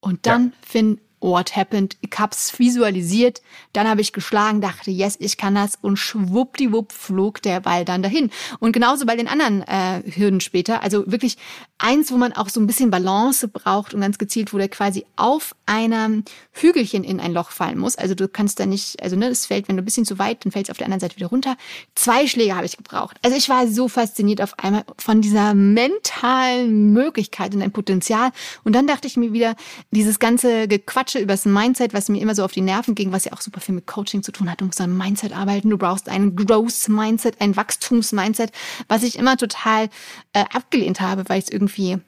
Und 0.00 0.26
dann, 0.26 0.46
ja. 0.46 0.52
Finn, 0.66 1.00
what 1.22 1.56
happened? 1.56 1.96
Ich 2.00 2.18
hab's 2.18 2.58
visualisiert, 2.58 3.40
dann 3.72 3.88
habe 3.88 4.00
ich 4.00 4.12
geschlagen, 4.12 4.60
dachte, 4.60 4.90
yes, 4.90 5.16
ich 5.20 5.36
kann 5.36 5.54
das 5.54 5.78
und 5.80 5.96
schwuppdiwupp 5.96 6.92
flog 6.92 7.40
der 7.42 7.60
Ball 7.60 7.84
dann 7.84 8.02
dahin. 8.02 8.30
Und 8.58 8.72
genauso 8.72 9.06
bei 9.06 9.16
den 9.16 9.28
anderen 9.28 9.62
äh, 9.62 10.02
Hürden 10.04 10.40
später, 10.40 10.82
also 10.82 11.04
wirklich 11.10 11.36
eins, 11.78 12.12
wo 12.12 12.16
man 12.16 12.32
auch 12.32 12.48
so 12.48 12.60
ein 12.60 12.66
bisschen 12.66 12.90
Balance 12.90 13.48
braucht 13.48 13.94
und 13.94 14.00
ganz 14.00 14.18
gezielt, 14.18 14.52
wo 14.52 14.58
der 14.58 14.68
quasi 14.68 15.04
auf 15.16 15.54
einem 15.66 16.24
Hügelchen 16.52 17.04
in 17.04 17.20
ein 17.20 17.32
Loch 17.32 17.50
fallen 17.50 17.78
muss. 17.78 17.96
Also 17.96 18.14
du 18.14 18.28
kannst 18.28 18.60
da 18.60 18.66
nicht, 18.66 19.02
also 19.02 19.16
ne, 19.16 19.28
das 19.28 19.46
fällt, 19.46 19.68
wenn 19.68 19.76
du 19.76 19.82
ein 19.82 19.84
bisschen 19.84 20.04
zu 20.04 20.18
weit, 20.18 20.44
dann 20.44 20.52
fällt 20.52 20.66
es 20.66 20.70
auf 20.70 20.76
der 20.76 20.86
anderen 20.86 21.00
Seite 21.00 21.16
wieder 21.16 21.28
runter. 21.28 21.56
Zwei 21.94 22.26
Schläge 22.26 22.54
habe 22.54 22.66
ich 22.66 22.76
gebraucht. 22.76 23.16
Also 23.22 23.36
ich 23.36 23.48
war 23.48 23.66
so 23.66 23.88
fasziniert 23.88 24.40
auf 24.42 24.58
einmal 24.58 24.84
von 24.98 25.20
dieser 25.20 25.54
mentalen 25.54 26.92
Möglichkeit 26.92 27.54
und 27.54 27.62
ein 27.62 27.72
Potenzial. 27.72 28.30
Und 28.64 28.74
dann 28.74 28.86
dachte 28.86 29.06
ich 29.06 29.16
mir 29.16 29.32
wieder, 29.32 29.56
dieses 29.90 30.18
ganze 30.18 30.68
Gequatsche 31.12 31.18
über 31.18 31.32
das 31.34 31.44
Mindset, 31.44 31.94
was 31.94 32.08
mir 32.08 32.20
immer 32.20 32.34
so 32.34 32.44
auf 32.44 32.52
die 32.52 32.60
Nerven 32.60 32.94
ging, 32.94 33.12
was 33.12 33.24
ja 33.24 33.32
auch 33.32 33.40
super 33.40 33.60
viel 33.60 33.74
mit 33.74 33.86
Coaching 33.86 34.22
zu 34.22 34.32
tun 34.32 34.50
hat. 34.50 34.60
Du 34.60 34.64
musst 34.64 34.80
an 34.80 34.96
Mindset 34.96 35.32
arbeiten, 35.32 35.70
du 35.70 35.78
brauchst 35.78 36.08
ein 36.08 36.36
Growth-Mindset, 36.36 37.40
ein 37.40 37.56
Wachstums-Mindset, 37.56 38.52
was 38.88 39.02
ich 39.02 39.18
immer 39.18 39.36
total 39.36 39.88
äh, 40.32 40.44
abgelehnt 40.52 41.00
habe, 41.00 41.28
weil 41.28 41.40
es 41.40 41.50
irgendwie 41.50 41.98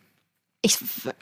ich 0.62 0.78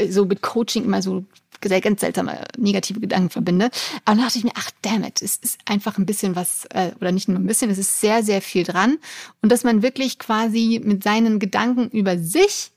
so 0.09 0.25
mit 0.25 0.41
Coaching 0.41 0.85
immer 0.85 1.03
so 1.03 1.25
ganz 1.61 2.01
seltsame 2.01 2.45
negative 2.57 3.01
Gedanken 3.01 3.31
verbinde. 3.31 3.71
Aber 4.05 4.17
dann 4.17 4.25
dachte 4.25 4.39
ich 4.39 4.45
mir, 4.45 4.53
ach 4.55 4.71
damn 4.83 5.05
it, 5.05 5.21
es 5.21 5.37
ist 5.37 5.59
einfach 5.65 5.99
ein 5.99 6.07
bisschen 6.07 6.37
was, 6.37 6.65
äh, 6.67 6.93
oder 7.01 7.11
nicht 7.11 7.29
nur 7.29 7.39
ein 7.39 7.47
bisschen, 7.47 7.71
es 7.71 7.79
ist 7.79 8.01
sehr, 8.01 8.23
sehr 8.23 8.41
viel 8.41 8.65
dran. 8.65 8.99
Und 9.43 9.51
dass 9.51 9.65
man 9.65 9.83
wirklich 9.83 10.19
quasi 10.19 10.81
mit 10.85 11.03
seinen 11.03 11.39
Gedanken 11.41 11.89
über 11.89 12.19
sich 12.19 12.71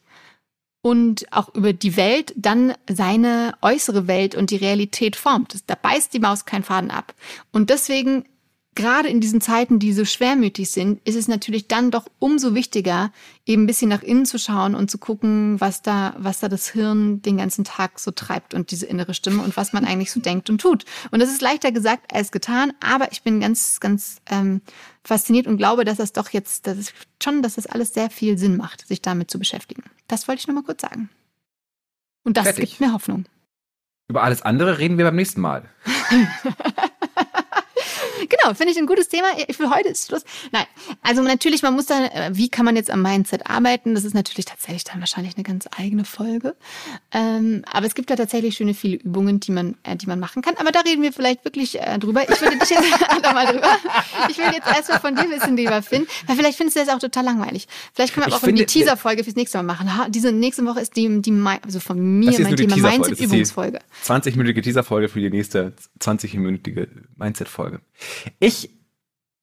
und 0.85 1.25
auch 1.31 1.51
über 1.55 1.73
die 1.73 1.97
Welt 1.97 2.31
dann 2.37 2.75
seine 2.87 3.55
äußere 3.63 4.05
Welt 4.05 4.35
und 4.35 4.51
die 4.51 4.57
Realität 4.57 5.15
formt. 5.15 5.63
Da 5.65 5.73
beißt 5.73 6.13
die 6.13 6.19
Maus 6.19 6.45
keinen 6.45 6.61
Faden 6.61 6.91
ab. 6.91 7.15
Und 7.51 7.71
deswegen 7.71 8.25
gerade 8.75 9.07
in 9.07 9.21
diesen 9.21 9.39
Zeiten, 9.39 9.79
die 9.79 9.93
so 9.93 10.05
schwermütig 10.05 10.69
sind, 10.69 10.99
ist 11.07 11.15
es 11.15 11.27
natürlich 11.27 11.67
dann 11.67 11.91
doch 11.91 12.05
umso 12.19 12.53
wichtiger, 12.53 13.11
eben 13.45 13.63
ein 13.63 13.67
bisschen 13.67 13.89
nach 13.89 14.03
innen 14.03 14.25
zu 14.25 14.37
schauen 14.37 14.75
und 14.75 14.91
zu 14.91 14.97
gucken, 14.97 15.59
was 15.59 15.81
da, 15.81 16.13
was 16.17 16.41
da 16.41 16.49
das 16.49 16.69
Hirn 16.69 17.21
den 17.21 17.37
ganzen 17.37 17.63
Tag 17.63 17.99
so 17.99 18.11
treibt 18.11 18.53
und 18.53 18.71
diese 18.71 18.85
innere 18.85 19.13
Stimme 19.13 19.41
und 19.41 19.55
was 19.55 19.71
man 19.71 19.85
eigentlich 19.85 20.11
so 20.11 20.19
denkt 20.19 20.49
und 20.49 20.59
tut. 20.59 20.85
Und 21.11 21.21
das 21.21 21.29
ist 21.29 21.41
leichter 21.41 21.71
gesagt 21.71 22.13
als 22.13 22.31
getan, 22.31 22.73
aber 22.81 23.11
ich 23.13 23.23
bin 23.23 23.39
ganz, 23.39 23.79
ganz 23.79 24.21
ähm, 24.27 24.61
fasziniert 25.03 25.47
und 25.47 25.57
glaube, 25.57 25.85
dass 25.85 25.97
das 25.97 26.11
doch 26.11 26.29
jetzt, 26.29 26.67
dass 26.67 26.77
es 26.77 26.93
schon, 27.23 27.41
dass 27.41 27.55
das 27.55 27.67
alles 27.67 27.93
sehr 27.93 28.09
viel 28.09 28.37
Sinn 28.37 28.57
macht, 28.57 28.85
sich 28.87 29.01
damit 29.01 29.31
zu 29.31 29.39
beschäftigen. 29.39 29.83
Das 30.07 30.27
wollte 30.27 30.41
ich 30.41 30.47
nur 30.47 30.55
mal 30.55 30.63
kurz 30.63 30.81
sagen. 30.81 31.09
Und 32.23 32.35
das 32.37 32.43
Fertig. 32.43 32.71
gibt 32.71 32.81
mir 32.81 32.93
Hoffnung. 32.93 33.25
Über 34.07 34.23
alles 34.23 34.41
andere 34.41 34.77
reden 34.77 34.97
wir 34.97 35.05
beim 35.05 35.15
nächsten 35.15 35.41
Mal. 35.41 35.69
genau, 38.29 38.53
finde 38.53 38.71
ich 38.71 38.77
ein 38.77 38.85
gutes 38.85 39.09
Thema. 39.09 39.27
Für 39.51 39.69
heute 39.69 39.89
ist 39.89 40.07
Schluss. 40.07 40.23
Nein, 40.51 40.65
also 41.01 41.21
natürlich, 41.21 41.61
man 41.61 41.73
muss 41.73 41.85
dann, 41.85 42.03
äh, 42.03 42.31
wie 42.33 42.49
kann 42.49 42.65
man 42.65 42.75
jetzt 42.75 42.89
am 42.89 43.01
Mindset 43.01 43.49
arbeiten? 43.49 43.95
Das 43.95 44.03
ist 44.03 44.13
natürlich 44.13 44.45
tatsächlich 44.45 44.83
dann 44.83 44.99
wahrscheinlich 44.99 45.35
eine 45.35 45.43
ganz 45.43 45.67
eigene 45.77 46.05
Folge. 46.05 46.55
Ähm, 47.11 47.63
aber 47.71 47.85
es 47.85 47.95
gibt 47.95 48.09
da 48.09 48.15
tatsächlich 48.15 48.55
schöne 48.55 48.73
viele 48.73 48.97
Übungen, 48.97 49.39
die 49.39 49.51
man, 49.51 49.75
äh, 49.83 49.95
die 49.95 50.07
man 50.07 50.19
machen 50.19 50.41
kann. 50.41 50.55
Aber 50.57 50.71
da 50.71 50.81
reden 50.81 51.01
wir 51.01 51.13
vielleicht 51.13 51.45
wirklich 51.45 51.79
äh, 51.79 51.97
drüber. 51.99 52.23
Ich 52.29 52.41
würde 52.41 52.57
dich 52.57 52.69
jetzt 52.69 52.83
mal 53.33 53.45
drüber. 53.45 53.77
Ich 54.29 54.37
will 54.37 54.45
jetzt 54.53 54.67
erstmal 54.67 54.99
von 54.99 55.15
dir 55.15 55.29
wissen, 55.29 55.57
lieber 55.57 55.81
Finn, 55.81 56.07
weil 56.27 56.35
vielleicht 56.35 56.57
findest 56.57 56.77
du 56.77 56.85
das 56.85 56.89
auch 56.89 56.99
total 56.99 57.25
langweilig. 57.25 57.67
Vielleicht 57.93 58.13
können 58.13 58.27
wir 58.27 58.35
auch 58.35 58.39
finde, 58.39 58.65
die 58.65 58.65
Teaser-Folge 58.65 59.23
fürs 59.23 59.35
nächste 59.35 59.57
Mal 59.57 59.63
machen. 59.63 59.97
Ha, 59.97 60.07
diese 60.09 60.31
nächste 60.31 60.65
Woche 60.65 60.81
ist 60.81 60.95
die, 60.95 61.21
die 61.21 61.31
also 61.61 61.79
von 61.79 61.99
mir 61.99 62.39
mein 62.39 62.55
Thema 62.55 62.77
Mindset-Übungsfolge. 62.77 63.79
20-minütige 64.05 64.61
Teaser-Folge 64.61 65.09
für 65.09 65.19
die 65.19 65.29
nächste 65.29 65.73
20-minütige 65.99 66.87
Mindset-Folge. 67.17 67.81
Ich 68.39 68.71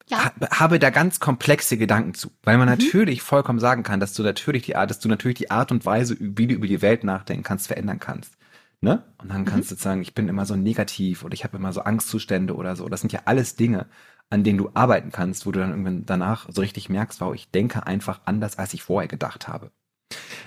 ja. 0.09 0.31
habe 0.50 0.78
da 0.78 0.90
ganz 0.90 1.21
komplexe 1.21 1.76
Gedanken 1.76 2.14
zu, 2.14 2.31
weil 2.42 2.59
man 2.59 2.69
mhm. 2.69 2.76
natürlich 2.76 3.23
vollkommen 3.23 3.59
sagen 3.59 3.83
kann, 3.83 4.00
dass 4.00 4.14
du 4.14 4.23
natürlich 4.23 4.64
die 4.64 4.76
Art, 4.76 4.90
dass 4.90 5.00
du 5.00 5.09
natürlich 5.09 5.38
die 5.38 5.50
Art 5.50 5.73
und 5.73 5.87
Weise, 5.87 6.16
wie 6.19 6.47
du 6.47 6.54
über 6.54 6.66
die 6.66 6.83
Welt 6.83 7.04
nachdenken 7.04 7.45
kannst, 7.45 7.66
verändern 7.66 8.00
kannst. 8.00 8.37
Ne? 8.81 9.04
Und 9.19 9.31
dann 9.31 9.45
kannst 9.45 9.71
mhm. 9.71 9.76
du 9.76 9.81
sagen, 9.81 10.02
ich 10.02 10.14
bin 10.14 10.28
immer 10.28 10.45
so 10.45 10.57
negativ 10.57 11.25
oder 11.25 11.35
ich 11.35 11.45
habe 11.45 11.57
immer 11.57 11.73
so 11.73 11.83
Angstzustände 11.83 12.54
oder 12.57 12.75
so. 12.75 12.88
Das 12.88 13.00
sind 13.00 13.12
ja 13.12 13.21
alles 13.26 13.54
Dinge, 13.54 13.87
an 14.28 14.42
denen 14.42 14.59
du 14.59 14.71
arbeiten 14.75 15.12
kannst, 15.12 15.47
wo 15.47 15.52
du 15.52 15.61
dann 15.61 15.71
irgendwann 15.71 16.04
danach 16.04 16.49
so 16.50 16.61
richtig 16.62 16.88
merkst, 16.88 17.21
wow, 17.21 17.33
ich 17.33 17.50
denke 17.50 17.87
einfach 17.87 18.23
anders, 18.25 18.59
als 18.59 18.75
ich 18.75 18.83
vorher 18.83 19.09
gedacht 19.09 19.47
habe. 19.47 19.71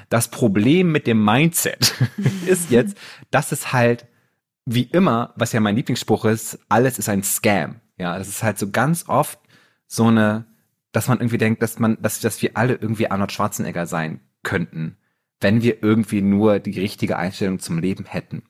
Das 0.09 0.27
Problem 0.27 0.91
mit 0.91 1.07
dem 1.07 1.23
Mindset 1.23 1.95
ist 2.45 2.71
jetzt, 2.71 2.97
dass 3.31 3.51
es 3.51 3.71
halt 3.71 4.05
wie 4.65 4.83
immer, 4.83 5.33
was 5.35 5.53
ja 5.53 5.59
mein 5.59 5.75
Lieblingsspruch 5.75 6.25
ist, 6.25 6.59
alles 6.67 6.99
ist 6.99 7.07
ein 7.07 7.23
Scam. 7.23 7.79
Ja, 7.97 8.17
das 8.17 8.27
ist 8.27 8.43
halt 8.43 8.57
so 8.57 8.69
ganz 8.71 9.07
oft 9.07 9.39
so 9.87 10.05
eine, 10.07 10.45
dass 10.91 11.07
man 11.07 11.19
irgendwie 11.19 11.37
denkt, 11.37 11.61
dass 11.61 11.79
man, 11.79 11.97
dass, 12.01 12.19
dass 12.19 12.41
wir 12.41 12.57
alle 12.57 12.75
irgendwie 12.75 13.09
Arnold 13.09 13.31
Schwarzenegger 13.31 13.85
sein 13.85 14.21
könnten, 14.43 14.97
wenn 15.39 15.61
wir 15.61 15.83
irgendwie 15.83 16.21
nur 16.21 16.59
die 16.59 16.79
richtige 16.79 17.17
Einstellung 17.17 17.59
zum 17.59 17.79
Leben 17.79 18.05
hätten. 18.05 18.43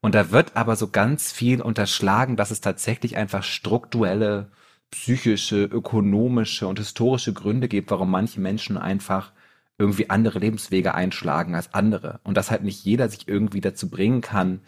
Und 0.00 0.14
da 0.14 0.30
wird 0.30 0.56
aber 0.56 0.76
so 0.76 0.88
ganz 0.90 1.32
viel 1.32 1.62
unterschlagen, 1.62 2.36
dass 2.36 2.50
es 2.50 2.60
tatsächlich 2.60 3.16
einfach 3.16 3.42
strukturelle, 3.42 4.50
psychische, 4.90 5.64
ökonomische 5.64 6.66
und 6.66 6.78
historische 6.78 7.32
Gründe 7.32 7.68
gibt, 7.68 7.90
warum 7.90 8.10
manche 8.10 8.40
Menschen 8.40 8.76
einfach 8.76 9.32
irgendwie 9.78 10.10
andere 10.10 10.38
Lebenswege 10.38 10.94
einschlagen 10.94 11.54
als 11.54 11.72
andere. 11.74 12.20
Und 12.22 12.36
dass 12.36 12.50
halt 12.50 12.62
nicht 12.62 12.84
jeder 12.84 13.08
sich 13.08 13.26
irgendwie 13.28 13.60
dazu 13.60 13.88
bringen 13.88 14.20
kann, 14.20 14.60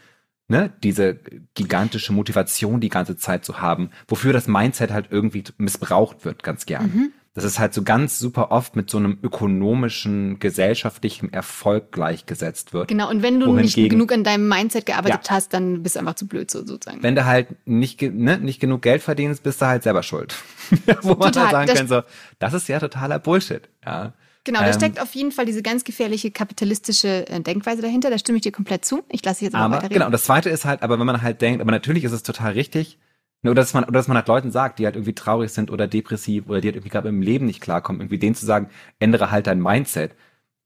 ne, 0.49 0.73
diese 0.83 1.19
gigantische 1.55 2.12
Motivation 2.12 2.81
die 2.81 2.88
ganze 2.88 3.17
Zeit 3.17 3.45
zu 3.45 3.61
haben, 3.61 3.91
wofür 4.09 4.33
das 4.33 4.47
Mindset 4.47 4.91
halt 4.93 5.09
irgendwie 5.11 5.45
missbraucht 5.59 6.25
wird, 6.25 6.43
ganz 6.43 6.67
gern. 6.67 6.85
Mhm. 6.85 7.12
Das 7.37 7.45
ist 7.45 7.59
halt 7.59 7.75
so 7.75 7.83
ganz 7.83 8.19
super 8.19 8.50
oft 8.50 8.76
mit 8.76 8.88
so 8.88 8.97
einem 8.97 9.19
ökonomischen, 9.23 10.38
gesellschaftlichen 10.38 11.31
Erfolg 11.35 11.93
gleichgesetzt 11.93 12.73
wird. 12.73 12.88
Genau, 12.88 13.11
und 13.11 13.23
wenn 13.23 13.38
du 13.38 13.53
nicht 13.53 13.75
genug 13.75 14.11
an 14.11 14.25
deinem 14.25 14.49
Mindset 14.49 14.87
gearbeitet 14.87 15.29
ja. 15.29 15.31
hast, 15.33 15.53
dann 15.53 15.83
bist 15.83 15.97
du 15.97 16.00
einfach 16.00 16.15
zu 16.15 16.26
blöd, 16.26 16.50
so, 16.50 16.65
sozusagen. 16.65 17.03
Wenn 17.03 17.15
du 17.15 17.26
halt 17.26 17.49
nicht, 17.67 18.00
ne, 18.00 18.38
nicht 18.38 18.59
genug 18.59 18.81
Geld 18.81 19.03
verdienst, 19.03 19.43
bist 19.43 19.61
du 19.61 19.67
halt 19.67 19.83
selber 19.83 20.03
schuld. 20.03 20.35
Wo 21.03 21.09
man 21.09 21.31
Total. 21.31 21.50
dann 21.50 21.50
sagen 21.50 21.75
kann, 21.75 21.88
so, 21.88 22.03
das 22.38 22.55
ist 22.55 22.69
ja 22.69 22.81
totaler 22.81 23.19
Bullshit, 23.19 23.69
ja. 23.85 24.15
Genau, 24.47 24.61
da 24.61 24.69
ähm, 24.69 24.75
steckt 24.75 25.00
auf 25.00 25.12
jeden 25.17 25.33
Fall 25.33 25.45
diese 25.45 25.61
ganz 25.61 25.83
gefährliche 25.83 26.31
kapitalistische 26.31 27.29
äh, 27.29 27.41
Denkweise 27.41 27.83
dahinter. 27.83 28.11
Da 28.11 28.19
stimme 28.19 28.37
ich 28.37 28.43
dir 28.43 28.53
komplett 28.53 28.85
zu. 28.85 29.03
Ich 29.11 29.25
lasse 29.25 29.45
jetzt 29.45 29.57
aber 29.57 29.75
weiterreden. 29.75 29.95
Genau, 29.95 30.07
und 30.07 30.12
das 30.12 30.23
Zweite 30.23 30.50
ist 30.50 30.65
halt, 30.65 30.83
aber 30.83 31.00
wenn 31.00 31.07
man 31.07 31.21
halt 31.21 31.43
denkt, 31.43 31.61
aber 31.61 31.73
natürlich 31.73 32.05
ist 32.05 32.12
es 32.12 32.23
total 32.23 32.53
richtig, 32.53 32.97
ne, 33.43 33.50
oder 33.50 33.62
dass 33.62 33.75
man, 33.75 33.83
oder 33.83 33.95
dass 33.95 34.07
man 34.07 34.17
halt 34.17 34.29
Leuten 34.29 34.53
sagt, 34.53 34.79
die 34.79 34.85
halt 34.85 34.95
irgendwie 34.95 35.17
traurig 35.17 35.50
sind 35.50 35.69
oder 35.73 35.88
depressiv 35.88 36.49
oder 36.49 36.61
die 36.61 36.69
halt 36.69 36.76
irgendwie 36.76 36.91
gerade 36.91 37.09
im 37.09 37.23
Leben 37.23 37.47
nicht 37.47 37.61
klarkommen, 37.61 38.00
irgendwie 38.00 38.21
denen 38.21 38.37
zu 38.37 38.47
sagen, 38.47 38.71
ändere 39.00 39.33
halt 39.33 39.49
dein 39.49 39.61
Mindset, 39.61 40.12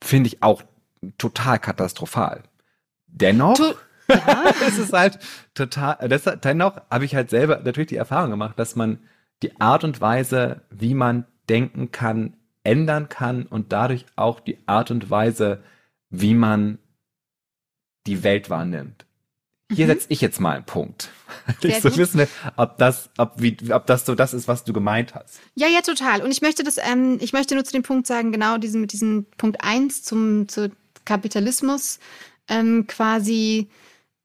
finde 0.03 0.29
ich 0.29 0.43
auch 0.43 0.63
total 1.17 1.59
katastrophal. 1.59 2.43
Dennoch. 3.07 3.57
Tu 3.57 3.65
ja. 4.11 4.45
es 4.69 4.77
ist 4.77 4.93
halt 4.93 5.21
total, 5.55 6.07
das, 6.07 6.25
dennoch 6.45 6.83
habe 6.91 7.07
ich 7.07 7.15
halt 7.15 7.31
selber 7.31 7.61
natürlich 7.65 7.89
die 7.89 7.97
Erfahrung 7.97 8.31
gemacht, 8.31 8.59
dass 8.59 8.77
man 8.77 8.99
die 9.43 9.59
Art 9.59 9.85
und 9.85 10.03
Weise, 10.03 10.61
wie 10.69 10.93
man 10.93 11.25
denken 11.49 11.93
kann, 11.93 12.35
ändern 12.71 13.09
kann 13.09 13.47
und 13.47 13.73
dadurch 13.73 14.07
auch 14.15 14.39
die 14.39 14.59
Art 14.67 14.93
und 14.93 15.11
Weise, 15.11 15.61
wie 16.09 16.35
man 16.35 16.79
die 18.07 18.23
Welt 18.23 18.49
wahrnimmt. 18.49 19.07
Hier 19.73 19.87
mhm. 19.87 19.91
setze 19.91 20.07
ich 20.11 20.21
jetzt 20.21 20.41
mal 20.41 20.55
einen 20.55 20.65
Punkt. 20.65 21.11
Sehr 21.61 21.71
ich 21.71 21.81
so 21.81 21.97
wissen, 21.97 22.29
ob 22.57 22.79
das, 22.79 23.11
ob, 23.19 23.35
wie, 23.39 23.57
ob 23.73 23.87
das 23.87 24.07
so 24.07 24.15
das 24.15 24.35
ist, 24.35 24.47
was 24.47 24.63
du 24.63 24.73
gemeint 24.73 25.17
hast. 25.17 25.41
Ja, 25.57 25.67
ja, 25.67 25.81
total. 25.81 26.23
Und 26.23 26.31
ich 26.31 26.43
möchte 26.43 26.63
das, 26.63 26.77
ähm, 26.79 27.19
ich 27.21 27.33
möchte 27.33 27.57
nur 27.57 27.65
zu 27.65 27.73
dem 27.73 27.83
Punkt 27.83 28.07
sagen, 28.07 28.31
genau 28.31 28.57
diesen, 28.57 28.81
mit 28.81 28.93
diesem 28.93 29.27
Punkt 29.37 29.65
eins 29.65 30.05
zum, 30.05 30.49
zu 30.49 30.71
Kapitalismus, 31.05 31.99
ähm, 32.49 32.87
quasi, 32.87 33.69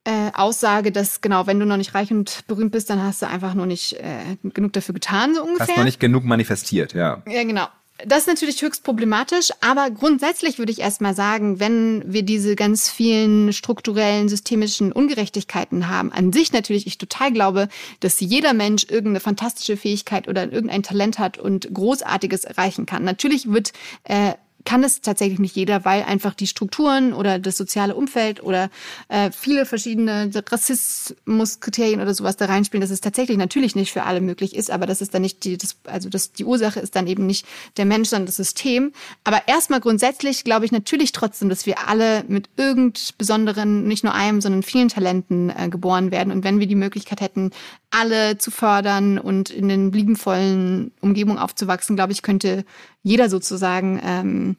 äh, 0.04 0.32
Aussage, 0.34 0.92
dass 0.92 1.22
genau, 1.22 1.48
wenn 1.48 1.60
du 1.60 1.66
noch 1.66 1.78
nicht 1.78 1.96
reich 1.96 2.12
und 2.12 2.46
berühmt 2.46 2.72
bist, 2.72 2.92
dann 2.92 3.02
hast 3.02 3.24
du 3.24 3.28
einfach 3.28 3.56
nur 3.56 3.66
nicht 3.66 3.94
äh, 3.94 4.38
genug 4.44 4.74
dafür 4.74 4.94
getan, 4.94 5.34
so 5.34 5.44
ungefähr. 5.44 5.68
Hast 5.68 5.78
noch 5.78 5.84
nicht 5.84 6.00
genug 6.00 6.24
manifestiert, 6.24 6.94
ja. 6.94 7.24
Ja, 7.28 7.44
genau. 7.44 7.68
Das 8.04 8.20
ist 8.20 8.28
natürlich 8.28 8.62
höchst 8.62 8.84
problematisch, 8.84 9.52
aber 9.62 9.90
grundsätzlich 9.90 10.60
würde 10.60 10.72
ich 10.74 10.80
erstmal 10.80 11.16
sagen, 11.16 11.62
wenn 11.62 12.04
wir 12.06 12.24
diese 12.24 12.58
ganz 12.58 12.90
vielen 12.90 13.54
strukturellen, 13.54 14.28
systemischen 14.28 14.92
Ungerechtigkeiten 14.92 15.88
haben, 15.88 16.12
an 16.12 16.34
sich 16.34 16.52
natürlich 16.52 16.88
ich 16.88 16.98
total 16.98 17.32
glaube, 17.32 17.70
dass 18.02 18.20
jeder 18.20 18.54
Mensch 18.54 18.84
irgendeine 18.84 19.22
fantastische 19.22 19.78
Fähigkeit 19.78 20.28
oder 20.28 20.52
irgendein 20.52 20.84
Talent 20.84 21.20
hat 21.20 21.38
und 21.38 21.74
Großartiges 21.74 22.44
erreichen 22.44 22.86
kann. 22.86 23.06
Natürlich 23.06 23.50
wird 23.50 23.72
äh, 24.04 24.34
kann 24.66 24.84
es 24.84 25.02
tatsächlich 25.02 25.40
nicht 25.40 25.56
jeder, 25.56 25.86
weil 25.86 26.04
einfach 26.04 26.34
die 26.34 26.48
Strukturen 26.48 27.14
oder 27.14 27.40
das 27.40 27.56
soziale 27.56 27.96
Umfeld 27.96 28.44
oder 28.44 28.70
äh, 29.08 29.32
viele 29.32 29.66
verschiedene 29.66 30.32
Rassismuskriterien 30.34 32.02
oder 32.02 32.14
sowas 32.14 32.36
da 32.36 32.46
reinspielen, 32.46 32.82
dass 32.82 32.90
es 32.90 33.02
tatsächlich 33.02 33.38
natürlich 33.38 33.76
nicht 33.76 33.94
für 33.94 34.04
alle 34.04 34.22
möglich 34.22 34.56
ist, 34.56 34.72
aber 34.72 34.88
das 34.88 35.02
ist 35.02 35.14
dann 35.14 35.22
nicht 35.22 35.44
die, 35.44 35.58
das, 35.58 35.78
also 35.86 36.10
das, 36.10 36.34
die 36.34 36.44
Ursache 36.44 36.80
ist 36.80 36.96
dann 36.96 37.08
eben 37.08 37.26
nicht 37.26 37.46
der 37.78 37.86
Mensch, 37.86 38.10
sondern 38.10 38.26
das 38.26 38.36
System. 38.36 38.92
Aber 39.24 39.48
erstmal 39.48 39.80
grundsätzlich 39.80 40.44
glaube 40.44 40.66
ich 40.66 40.72
natürlich 40.72 41.12
trotzdem, 41.12 41.48
dass 41.48 41.66
wir 41.66 41.88
alle 41.88 42.24
mit 42.28 42.50
irgend 42.58 43.18
besonderen, 43.18 43.88
nicht 43.88 44.04
nur 44.04 44.14
einem, 44.14 44.42
sondern 44.42 44.64
vielen 44.64 44.90
Talenten 44.90 45.52
äh, 45.52 45.70
geboren 45.70 46.12
werden. 46.12 46.32
Und 46.32 46.44
wenn 46.44 46.60
wir 46.60 46.68
die 46.68 46.76
Möglichkeit 46.76 47.22
hätten, 47.22 47.52
alle 47.92 48.38
zu 48.38 48.52
fördern 48.52 49.20
und 49.20 49.52
in 49.52 49.70
den 49.70 49.92
liebenvollen 49.92 50.92
Umgebungen 51.02 51.38
aufzuwachsen, 51.38 51.96
glaube 51.96 52.12
ich, 52.12 52.24
könnte 52.24 52.66
jeder 53.04 53.30
sozusagen 53.30 54.02
ähm, 54.04 54.55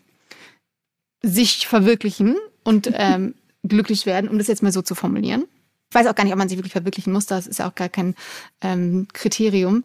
sich 1.27 1.67
verwirklichen 1.67 2.37
und 2.65 2.91
ähm, 2.95 3.35
glücklich 3.63 4.07
werden, 4.07 4.29
um 4.29 4.39
das 4.39 4.47
jetzt 4.47 4.63
mal 4.63 4.73
so 4.73 4.83
zu 4.83 4.95
formulieren. 4.95 5.45
Ich 5.91 5.95
weiß 5.95 6.07
auch 6.07 6.15
gar 6.15 6.25
nicht, 6.25 6.33
ob 6.33 6.39
man 6.39 6.49
sich 6.49 6.59
wirklich 6.59 6.73
verwirklichen 6.73 7.13
muss, 7.13 7.27
das 7.27 7.47
ist 7.47 7.59
ja 7.59 7.69
auch 7.69 7.75
gar 7.75 7.89
kein 7.89 8.15
ähm, 8.61 9.07
Kriterium. 9.13 9.85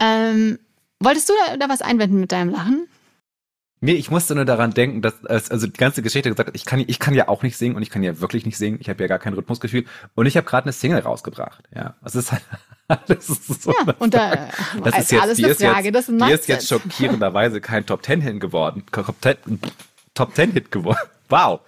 Ähm, 0.00 0.58
wolltest 1.00 1.28
du 1.28 1.32
da, 1.46 1.56
da 1.56 1.68
was 1.68 1.82
einwenden 1.82 2.20
mit 2.20 2.32
deinem 2.32 2.50
Lachen? 2.50 2.86
Nee, 3.80 3.92
ich 3.92 4.10
musste 4.10 4.34
nur 4.34 4.44
daran 4.44 4.74
denken, 4.74 5.02
dass 5.02 5.24
also 5.24 5.68
die 5.68 5.72
ganze 5.72 6.02
Geschichte 6.02 6.28
gesagt 6.28 6.48
hat, 6.48 6.56
ich 6.56 6.64
kann 6.64 6.82
ich 6.84 6.98
kann 6.98 7.14
ja 7.14 7.28
auch 7.28 7.44
nicht 7.44 7.56
singen 7.56 7.76
und 7.76 7.82
ich 7.82 7.90
kann 7.90 8.02
ja 8.02 8.20
wirklich 8.20 8.44
nicht 8.44 8.58
singen. 8.58 8.78
Ich 8.80 8.88
habe 8.88 9.00
ja 9.02 9.06
gar 9.06 9.20
kein 9.20 9.34
Rhythmusgefühl 9.34 9.84
und 10.16 10.26
ich 10.26 10.36
habe 10.36 10.46
gerade 10.46 10.64
eine 10.64 10.72
Single 10.72 10.98
rausgebracht. 10.98 11.62
Ja, 11.72 11.94
das 12.02 12.16
ist 12.16 12.32
halt 12.32 12.42
das 13.06 13.28
ist 13.28 13.62
so. 13.62 13.70
Ja, 13.70 13.94
und 14.00 14.14
da 14.14 14.48
das 14.82 14.98
ist 14.98 15.12
jetzt, 15.12 15.22
alles 15.22 15.36
die 15.36 15.44
eine 15.44 15.54
Frage, 15.54 15.92
das 15.92 16.08
ist, 16.08 16.20
die 16.20 16.32
ist 16.32 16.48
jetzt 16.48 16.68
schockierenderweise 16.68 17.60
kein 17.60 17.86
Top 17.86 18.02
Ten 18.02 18.20
Hit 18.20 18.40
geworden. 18.40 18.82
Top 18.90 19.20
Ten, 19.20 19.36
Top 20.18 20.34
Ten 20.34 20.52
Hit 20.52 20.72
geworden. 20.72 20.98
Wow, 21.30 21.60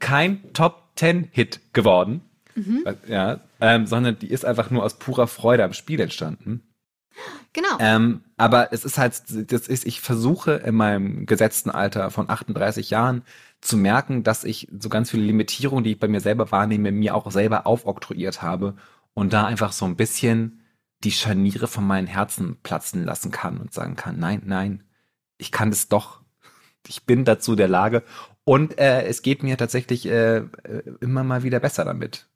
kein 0.00 0.52
Top 0.52 0.96
Ten 0.96 1.28
Hit 1.30 1.60
geworden. 1.72 2.20
mhm. 2.56 2.84
ja, 3.06 3.40
ähm, 3.60 3.86
sondern 3.86 4.18
die 4.18 4.28
ist 4.28 4.44
einfach 4.44 4.70
nur 4.70 4.82
aus 4.82 4.98
purer 4.98 5.28
Freude 5.28 5.62
am 5.62 5.72
Spiel 5.72 6.00
entstanden. 6.00 6.62
Genau. 7.52 7.78
Ähm, 7.78 8.22
aber 8.36 8.72
es 8.72 8.84
ist 8.84 8.98
halt, 8.98 9.22
das 9.50 9.68
ist, 9.68 9.86
ich 9.86 10.00
versuche 10.00 10.52
in 10.52 10.74
meinem 10.74 11.26
gesetzten 11.26 11.70
Alter 11.70 12.10
von 12.10 12.28
38 12.28 12.90
Jahren 12.90 13.22
zu 13.60 13.76
merken, 13.76 14.24
dass 14.24 14.44
ich 14.44 14.68
so 14.78 14.88
ganz 14.88 15.10
viele 15.10 15.22
Limitierungen, 15.22 15.84
die 15.84 15.92
ich 15.92 16.00
bei 16.00 16.08
mir 16.08 16.20
selber 16.20 16.50
wahrnehme, 16.50 16.92
mir 16.92 17.14
auch 17.14 17.30
selber 17.30 17.66
aufoktroyiert 17.66 18.42
habe 18.42 18.76
und 19.14 19.32
da 19.32 19.46
einfach 19.46 19.72
so 19.72 19.86
ein 19.86 19.96
bisschen 19.96 20.60
die 21.04 21.12
Scharniere 21.12 21.68
von 21.68 21.86
meinem 21.86 22.06
Herzen 22.08 22.58
platzen 22.62 23.04
lassen 23.04 23.30
kann 23.30 23.58
und 23.58 23.72
sagen 23.72 23.96
kann, 23.96 24.18
nein, 24.18 24.42
nein, 24.44 24.82
ich 25.38 25.52
kann 25.52 25.70
das 25.70 25.88
doch. 25.88 26.25
Ich 26.88 27.04
bin 27.04 27.24
dazu 27.24 27.56
der 27.56 27.68
Lage 27.68 28.02
und 28.44 28.78
äh, 28.78 29.04
es 29.04 29.22
geht 29.22 29.42
mir 29.42 29.56
tatsächlich 29.56 30.06
äh, 30.06 30.36
äh 30.36 30.44
immer 31.00 31.24
mal 31.24 31.42
wieder 31.42 31.60
besser 31.60 31.84
damit. 31.84 32.26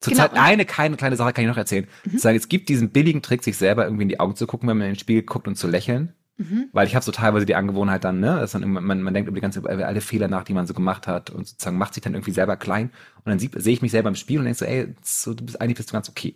Zurzeit 0.00 0.30
genau. 0.30 0.42
eine 0.42 0.64
keine 0.64 0.96
kleine 0.96 1.16
Sache 1.16 1.32
kann 1.32 1.44
ich 1.44 1.48
noch 1.48 1.56
erzählen. 1.56 1.86
Mhm. 2.04 2.18
Sagen, 2.18 2.36
es 2.36 2.48
gibt 2.48 2.68
diesen 2.68 2.90
billigen 2.90 3.20
Trick, 3.20 3.44
sich 3.44 3.56
selber 3.56 3.84
irgendwie 3.84 4.04
in 4.04 4.08
die 4.08 4.20
Augen 4.20 4.34
zu 4.34 4.46
gucken, 4.46 4.68
wenn 4.68 4.78
man 4.78 4.86
in 4.86 4.94
den 4.94 4.98
Spiegel 4.98 5.22
guckt 5.22 5.46
und 5.46 5.56
zu 5.56 5.68
lächeln. 5.68 6.14
Mhm. 6.38 6.68
Weil 6.72 6.86
ich 6.86 6.94
habe 6.94 7.04
so 7.04 7.12
teilweise 7.12 7.44
die 7.44 7.54
Angewohnheit 7.54 8.02
dann, 8.02 8.18
ne, 8.18 8.38
dass 8.40 8.52
dann 8.52 8.66
man, 8.70 9.02
man 9.02 9.12
denkt 9.12 9.28
über 9.28 9.34
die 9.34 9.42
ganze 9.42 9.62
alle 9.68 10.00
Fehler 10.00 10.28
nach, 10.28 10.44
die 10.44 10.54
man 10.54 10.66
so 10.66 10.72
gemacht 10.72 11.06
hat 11.06 11.28
und 11.28 11.46
sozusagen 11.46 11.76
macht 11.76 11.92
sich 11.92 12.02
dann 12.02 12.14
irgendwie 12.14 12.30
selber 12.30 12.56
klein 12.56 12.92
und 13.24 13.26
dann 13.26 13.38
sehe 13.38 13.74
ich 13.74 13.82
mich 13.82 13.90
selber 13.90 14.08
im 14.08 14.14
Spiel 14.14 14.38
und 14.38 14.46
denke 14.46 14.58
so, 14.58 14.64
ey, 14.64 14.94
so, 15.02 15.34
du 15.34 15.44
bist 15.44 15.60
eigentlich 15.60 15.76
bist 15.76 15.90
du 15.90 15.92
ganz 15.92 16.08
okay. 16.08 16.34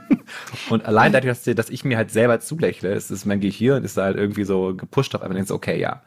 und 0.70 0.86
allein 0.86 1.12
dadurch, 1.12 1.42
dass, 1.42 1.54
dass 1.56 1.68
ich 1.68 1.84
mir 1.84 1.98
halt 1.98 2.10
selber 2.10 2.40
zulächle, 2.40 2.94
ist, 2.94 3.10
ist 3.10 3.26
mein 3.26 3.40
Gehirn 3.40 3.84
ist 3.84 3.98
da 3.98 4.04
halt 4.04 4.16
irgendwie 4.16 4.44
so 4.44 4.74
gepusht 4.74 5.14
auf, 5.14 5.22
aber 5.22 5.34
denkst 5.34 5.48
so, 5.48 5.54
okay, 5.54 5.78
ja 5.78 6.02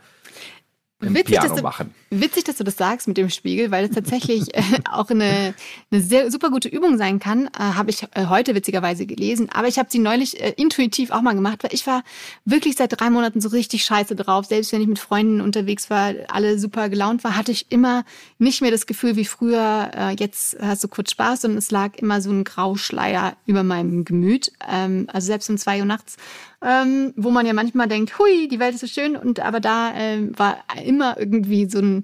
witzig, 1.00 1.39
dass 1.39 1.56
du. 1.56 1.63
Witzig, 2.10 2.46
dass 2.46 2.56
du 2.56 2.63
das 2.63 2.77
sagst 2.77 3.08
mit 3.08 3.18
dem 3.18 3.30
Spiegel, 3.30 3.70
weil 3.70 3.86
es 3.86 3.92
tatsächlich 3.92 4.56
äh, 4.56 4.62
auch 4.92 5.10
eine, 5.10 5.54
eine 5.92 6.01
sehr 6.01 6.32
super 6.32 6.50
gute 6.50 6.70
Übung 6.70 6.98
sein 6.98 7.20
kann. 7.20 7.48
Äh, 7.48 7.60
Habe 7.60 7.89
ich 7.89 8.04
äh, 8.13 8.27
heute 8.27 8.56
witzigerweise 8.56 9.06
gelesen, 9.06 9.50
aber 9.54 9.68
ich 9.68 9.77
habe 9.77 9.89
sie 9.92 10.00
neulich 10.00 10.42
äh, 10.42 10.54
intuitiv 10.58 11.12
auch 11.12 11.22
mal 11.22 11.34
gemacht, 11.34 11.63
weil 11.63 11.74
ich 11.74 11.86
war 11.86 12.04
wirklich 12.46 12.75
seit 12.75 13.00
drei 13.00 13.10
Monaten 13.10 13.42
so 13.42 13.50
richtig 13.50 13.84
scheiße 13.84 14.16
drauf. 14.16 14.46
Selbst 14.46 14.72
wenn 14.72 14.82
ich 14.82 14.88
mit 14.88 15.00
Freunden 15.00 15.42
unterwegs 15.42 15.89
war, 15.89 16.13
alle 16.30 16.58
super 16.60 16.89
gelaunt 16.89 17.24
war, 17.24 17.36
hatte 17.36 17.51
ich 17.51 17.72
immer 17.72 18.06
nicht 18.38 18.62
mehr 18.62 18.72
das 18.72 18.86
Gefühl 18.86 19.16
wie 19.16 19.25
früher, 19.25 19.92
äh, 19.94 20.16
jetzt 20.18 20.58
hast 20.62 20.84
du 20.84 20.88
kurz 20.88 21.12
Spaß, 21.12 21.42
sondern 21.42 21.58
es 21.58 21.72
lag 21.72 21.96
immer 21.98 22.22
so 22.22 22.32
ein 22.32 22.44
Grauschleier 22.44 23.36
über 23.46 23.63
meinem 23.63 24.06
Gemüt. 24.06 24.51
Ähm, 24.68 25.08
also 25.12 25.27
selbst 25.27 25.50
um 25.50 25.58
zwei 25.58 25.80
Uhr 25.80 25.86
nachts 25.86 26.18
ähm, 26.62 27.14
wo 27.16 27.30
man 27.30 27.46
ja 27.46 27.54
manchmal 27.54 27.88
denkt, 27.88 28.18
hui, 28.18 28.48
die 28.48 28.60
Welt 28.60 28.76
ist 28.76 28.82
so 28.82 28.88
schön, 28.88 29.16
und 29.16 29.40
aber 29.40 29.60
da 29.60 29.94
ähm, 29.96 30.38
war 30.38 30.58
immer 30.84 31.18
irgendwie 31.18 31.70
so, 31.70 31.80
ein, 31.80 32.04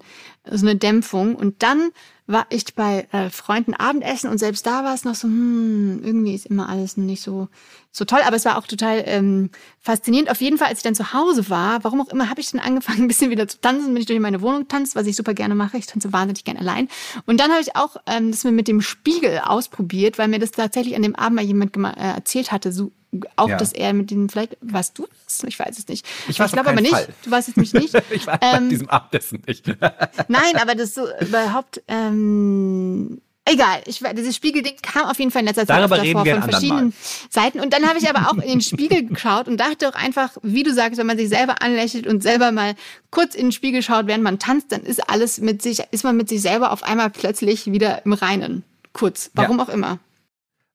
so 0.50 0.66
eine 0.66 0.76
Dämpfung. 0.76 1.36
Und 1.36 1.64
dann 1.64 1.92
war 2.28 2.46
ich 2.50 2.76
bei 2.76 3.08
äh, 3.12 3.30
Freunden 3.30 3.74
Abendessen 3.74 4.30
und 4.30 4.38
selbst 4.38 4.66
da 4.66 4.84
war 4.84 4.94
es 4.94 5.06
noch 5.06 5.16
so, 5.16 5.28
hm, 5.28 6.02
irgendwie 6.04 6.36
ist 6.36 6.46
immer 6.46 6.70
alles 6.70 6.98
nicht 6.98 7.22
so 7.22 7.50
so 7.96 8.06
toll, 8.06 8.22
aber 8.26 8.36
es 8.36 8.44
war 8.44 8.58
auch 8.58 8.66
total 8.66 9.04
ähm, 9.06 9.52
faszinierend. 9.80 10.32
Auf 10.32 10.42
jeden 10.42 10.58
Fall, 10.58 10.70
als 10.70 10.80
ich 10.80 10.84
dann 10.84 10.96
zu 10.96 11.14
Hause 11.14 11.48
war, 11.52 11.84
warum 11.84 12.02
auch 12.02 12.10
immer, 12.10 12.28
habe 12.28 12.42
ich 12.42 12.50
dann 12.50 12.60
angefangen, 12.60 13.04
ein 13.04 13.08
bisschen 13.08 13.30
wieder 13.30 13.48
zu 13.48 13.62
tanzen, 13.62 13.94
bin 13.94 13.98
ich 13.98 14.08
durch 14.08 14.20
meine 14.20 14.42
Wohnung 14.42 14.68
tanzt, 14.68 14.96
was 14.96 15.06
ich 15.06 15.16
super 15.16 15.36
gerne 15.36 15.54
mache. 15.54 15.78
Ich 15.78 15.86
tanze 15.86 16.12
wahnsinnig 16.12 16.44
gerne 16.44 16.60
allein. 16.60 16.90
Und 17.28 17.40
dann 17.40 17.52
habe 17.52 17.62
ich 17.62 17.76
auch 17.76 17.98
ähm, 18.08 18.32
das 18.32 18.44
mit 18.46 18.68
dem 18.68 18.82
Spiegel 18.82 19.42
ausprobiert, 19.46 20.18
weil 20.18 20.28
mir 20.28 20.40
das 20.40 20.50
tatsächlich 20.50 20.96
an 20.96 21.04
dem 21.04 21.16
Abend 21.16 21.36
mal 21.36 21.46
jemand 21.46 21.78
äh, 21.78 22.16
erzählt 22.16 22.52
hatte, 22.52 22.72
so 22.72 22.92
auch, 23.36 23.50
ja. 23.50 23.58
dass 23.58 23.74
er 23.74 23.94
mit 23.94 24.10
den, 24.10 24.28
vielleicht 24.28 24.58
warst 24.62 24.98
du 24.98 25.08
das? 25.26 25.44
Ich 25.44 25.60
weiß 25.60 25.78
es 25.78 25.88
nicht. 25.88 26.04
Ich, 26.28 26.40
ich 26.40 26.52
glaube 26.52 26.72
aber 26.72 26.82
nicht. 26.82 26.94
Fall. 26.94 27.08
Du 27.24 27.30
weißt 27.30 27.50
es 27.50 27.56
mich 27.56 27.74
nicht. 27.74 27.94
ich 28.10 28.26
war 28.26 28.42
ähm, 28.42 28.64
bei 28.64 28.70
diesem 28.70 28.90
Abendessen 28.90 29.44
nicht. 29.46 29.68
nein, 29.68 30.58
aber 30.60 30.74
das 30.74 30.96
so 30.96 31.06
überhaupt, 31.22 31.84
ähm, 31.88 33.22
Egal, 33.46 33.82
ich, 33.86 34.02
dieses 34.16 34.38
Spiegelding 34.38 34.76
kam 34.82 35.04
auf 35.10 35.20
jeden 35.20 35.30
Fall 35.30 35.42
in 35.42 35.48
letzter 35.48 35.68
Zeit 35.68 35.78
Darüber 35.78 35.98
davor 35.98 36.26
von 36.26 36.44
verschiedenen 36.44 36.86
Mal. 36.86 36.94
Seiten. 37.30 37.60
Und 37.60 37.74
dann 37.74 37.86
habe 37.88 38.00
ich 38.00 38.10
aber 38.10 38.30
auch 38.30 38.42
in 38.42 38.48
den 38.48 38.62
Spiegel 38.62 39.06
geschaut 39.06 39.50
und 39.50 39.58
dachte 39.58 39.90
auch 39.90 39.96
einfach, 39.96 40.38
wie 40.44 40.64
du 40.64 40.74
sagst, 40.74 40.98
wenn 40.98 41.08
man 41.08 41.18
sich 41.18 41.28
selber 41.28 41.62
anlächelt 41.62 42.08
und 42.08 42.24
selber 42.24 42.54
mal 42.54 42.76
kurz 43.12 43.36
in 43.36 43.48
den 43.48 43.52
Spiegel 43.52 43.82
schaut, 43.82 44.08
während 44.08 44.24
man 44.24 44.40
tanzt, 44.40 44.72
dann 44.72 44.84
ist 44.84 45.10
alles 45.10 45.40
mit 45.40 45.62
sich, 45.62 45.84
ist 45.92 46.06
man 46.06 46.16
mit 46.16 46.30
sich 46.30 46.41
selber 46.41 46.72
auf 46.72 46.84
einmal 46.84 47.10
plötzlich 47.10 47.65
wieder 47.65 48.06
im 48.06 48.13
Reinen. 48.13 48.63
Kurz. 48.94 49.30
Warum 49.34 49.58
ja. 49.58 49.65
auch 49.65 49.70
immer. 49.70 50.00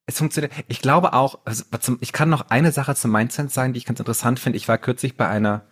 Es 0.04 0.18
funktioniert. 0.18 0.52
Ich 0.68 0.82
glaube 0.82 1.14
auch, 1.14 1.38
also 1.46 1.64
ich 2.00 2.12
kann 2.12 2.28
noch 2.28 2.50
eine 2.50 2.72
Sache 2.72 2.94
zum 2.94 3.12
Mindset 3.12 3.50
sagen, 3.50 3.72
die 3.72 3.78
ich 3.78 3.86
ganz 3.86 3.98
interessant 3.98 4.40
finde. 4.40 4.58
Ich 4.58 4.68
war 4.68 4.76
kürzlich 4.76 5.16
bei 5.16 5.26
einer 5.26 5.62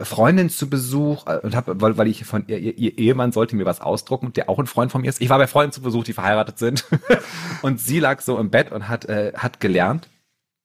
Freundin 0.00 0.48
zu 0.48 0.70
Besuch 0.70 1.26
äh, 1.26 1.38
und 1.38 1.56
habe, 1.56 1.80
weil, 1.80 1.96
weil 1.96 2.06
ich 2.06 2.24
von 2.24 2.44
ihr, 2.46 2.58
ihr 2.58 2.98
Ehemann 2.98 3.32
sollte 3.32 3.56
mir 3.56 3.64
was 3.64 3.80
ausdrucken, 3.80 4.32
der 4.32 4.48
auch 4.48 4.58
ein 4.58 4.66
Freund 4.66 4.92
von 4.92 5.00
mir 5.00 5.08
ist. 5.08 5.20
Ich 5.20 5.28
war 5.28 5.38
bei 5.38 5.46
Freunden 5.46 5.72
zu 5.72 5.82
Besuch, 5.82 6.04
die 6.04 6.12
verheiratet 6.12 6.58
sind. 6.58 6.84
und 7.62 7.80
sie 7.80 7.98
lag 7.98 8.20
so 8.20 8.38
im 8.38 8.50
Bett 8.50 8.70
und 8.70 8.88
hat, 8.88 9.06
äh, 9.06 9.32
hat 9.36 9.60
gelernt. 9.60 10.08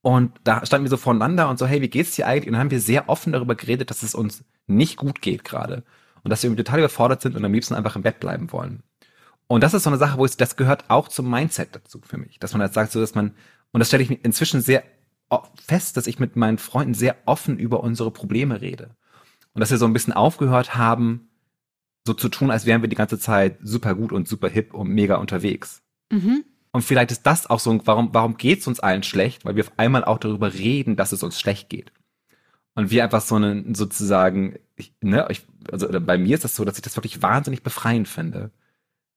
Und 0.02 0.34
da 0.44 0.66
standen 0.66 0.86
wir 0.86 0.90
so 0.90 0.98
voneinander 0.98 1.50
und 1.50 1.58
so, 1.58 1.66
hey, 1.66 1.82
wie 1.82 1.88
geht's 1.88 2.16
dir 2.16 2.28
eigentlich? 2.28 2.48
Und 2.48 2.54
dann 2.54 2.62
haben 2.62 2.72
wir 2.72 2.82
sehr 2.82 3.10
offen 3.10 3.32
darüber 3.32 3.56
geredet, 3.56 3.90
dass 3.90 4.04
es 4.04 4.14
uns 4.14 4.44
nicht 4.68 4.98
gut 4.98 5.22
geht 5.22 5.44
gerade. 5.44 5.84
Und 6.24 6.30
dass 6.30 6.44
wir 6.44 6.56
total 6.56 6.80
überfordert 6.80 7.22
sind 7.22 7.36
und 7.36 7.44
am 7.44 7.54
liebsten 7.54 7.74
einfach 7.74 7.96
im 7.96 8.02
Bett 8.04 8.20
bleiben 8.20 8.52
wollen. 8.52 8.84
Und 9.48 9.64
das 9.64 9.74
ist 9.74 9.84
so 9.84 9.90
eine 9.90 9.98
Sache, 9.98 10.18
wo 10.18 10.26
ich, 10.26 10.38
das 10.38 10.58
gehört 10.58 10.90
auch 10.90 11.08
zum 11.08 11.30
Mindset 11.30 11.76
dazu 11.76 12.02
für 12.06 12.18
mich. 12.18 12.38
Dass 12.40 12.54
man 12.54 12.62
halt 12.62 12.74
sagt, 12.74 12.92
so 12.92 13.00
dass 13.00 13.16
man, 13.16 13.34
und 13.72 13.80
das 13.80 13.88
stelle 13.88 14.04
ich 14.04 14.24
inzwischen 14.24 14.62
sehr 14.62 14.84
fest, 15.56 15.98
dass 15.98 16.06
ich 16.06 16.20
mit 16.20 16.36
meinen 16.36 16.60
Freunden 16.60 16.94
sehr 16.94 17.16
offen 17.26 17.58
über 17.58 17.82
unsere 17.82 18.12
Probleme 18.12 18.62
rede. 18.62 18.96
Und 19.54 19.60
dass 19.60 19.72
wir 19.72 19.78
so 19.78 19.86
ein 19.86 19.94
bisschen 19.94 20.14
aufgehört 20.14 20.76
haben, 20.76 21.30
so 22.06 22.14
zu 22.14 22.30
tun, 22.30 22.52
als 22.52 22.66
wären 22.66 22.82
wir 22.82 22.90
die 22.90 22.96
ganze 22.96 23.20
Zeit 23.20 23.58
super 23.62 23.96
gut 23.96 24.12
und 24.12 24.28
super 24.28 24.50
hip 24.50 24.74
und 24.74 24.90
mega 24.90 25.16
unterwegs. 25.16 25.82
Mhm. 26.12 26.44
Und 26.72 26.82
vielleicht 26.82 27.12
ist 27.12 27.24
das 27.24 27.50
auch 27.50 27.60
so, 27.60 27.80
warum, 27.86 28.10
warum 28.14 28.36
geht's 28.36 28.68
uns 28.68 28.80
allen 28.80 29.04
schlecht? 29.04 29.46
Weil 29.46 29.56
wir 29.56 29.64
auf 29.64 29.72
einmal 29.78 30.04
auch 30.04 30.18
darüber 30.18 30.54
reden, 30.54 30.96
dass 30.96 31.12
es 31.12 31.24
uns 31.24 31.40
schlecht 31.40 31.70
geht. 31.70 31.94
Und 32.76 32.90
wir 32.90 33.04
einfach 33.04 33.22
so 33.22 33.36
einen, 33.36 33.76
sozusagen, 33.76 34.58
ich, 34.76 34.94
ne, 35.00 35.28
ich, 35.30 35.44
also 35.72 35.88
bei 36.02 36.18
mir 36.18 36.34
ist 36.34 36.44
das 36.44 36.56
so, 36.56 36.66
dass 36.66 36.78
ich 36.78 36.82
das 36.82 36.98
wirklich 36.98 37.22
wahnsinnig 37.22 37.62
befreiend 37.62 38.08
finde. 38.08 38.52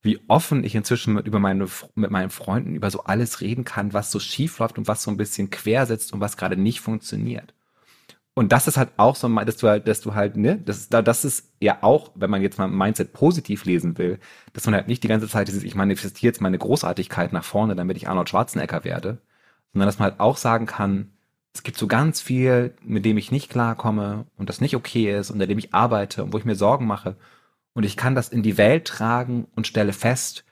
Wie 0.02 0.20
offen 0.28 0.62
ich 0.62 0.74
inzwischen 0.74 1.14
mit, 1.14 1.26
über 1.26 1.40
meine, 1.40 1.66
mit 1.94 2.10
meinen 2.10 2.30
Freunden 2.30 2.74
über 2.74 2.90
so 2.90 3.04
alles 3.04 3.40
reden 3.40 3.64
kann, 3.64 3.94
was 3.94 4.12
so 4.12 4.20
schief 4.20 4.58
läuft 4.58 4.76
und 4.76 4.86
was 4.86 5.02
so 5.02 5.10
ein 5.10 5.16
bisschen 5.16 5.48
quer 5.48 5.86
sitzt 5.86 6.12
und 6.12 6.20
was 6.20 6.36
gerade 6.36 6.58
nicht 6.58 6.80
funktioniert. 6.80 7.54
Und 8.38 8.52
das 8.52 8.68
ist 8.68 8.76
halt 8.76 8.90
auch 8.98 9.16
so, 9.16 9.28
dass 9.28 9.56
du 9.56 9.66
halt, 9.66 9.88
dass 9.88 10.02
du 10.02 10.14
halt, 10.14 10.36
ne, 10.36 10.58
das 10.58 10.76
ist, 10.76 10.92
das 10.92 11.24
ist 11.24 11.54
ja 11.58 11.78
auch, 11.80 12.12
wenn 12.16 12.28
man 12.28 12.42
jetzt 12.42 12.58
mal 12.58 12.68
Mindset 12.68 13.14
positiv 13.14 13.64
lesen 13.64 13.96
will, 13.96 14.18
dass 14.52 14.66
man 14.66 14.74
halt 14.74 14.88
nicht 14.88 15.02
die 15.02 15.08
ganze 15.08 15.26
Zeit 15.26 15.48
dieses, 15.48 15.62
ich 15.62 15.74
manifestiere 15.74 16.32
jetzt 16.32 16.42
meine 16.42 16.58
Großartigkeit 16.58 17.32
nach 17.32 17.44
vorne, 17.44 17.74
damit 17.74 17.96
ich 17.96 18.08
Arnold 18.08 18.28
Schwarzenegger 18.28 18.84
werde, 18.84 19.22
sondern 19.72 19.88
dass 19.88 19.98
man 19.98 20.10
halt 20.10 20.20
auch 20.20 20.36
sagen 20.36 20.66
kann, 20.66 21.12
es 21.54 21.62
gibt 21.62 21.78
so 21.78 21.86
ganz 21.86 22.20
viel, 22.20 22.74
mit 22.82 23.06
dem 23.06 23.16
ich 23.16 23.32
nicht 23.32 23.48
klarkomme 23.50 24.26
und 24.36 24.50
das 24.50 24.60
nicht 24.60 24.76
okay 24.76 25.18
ist, 25.18 25.30
unter 25.30 25.46
dem 25.46 25.56
ich 25.56 25.72
arbeite 25.72 26.22
und 26.22 26.34
wo 26.34 26.38
ich 26.38 26.44
mir 26.44 26.56
Sorgen 26.56 26.86
mache. 26.86 27.16
Und 27.72 27.84
ich 27.84 27.96
kann 27.96 28.14
das 28.14 28.28
in 28.28 28.42
die 28.42 28.58
Welt 28.58 28.86
tragen 28.86 29.46
und 29.56 29.66
stelle 29.66 29.94
fest, 29.94 30.44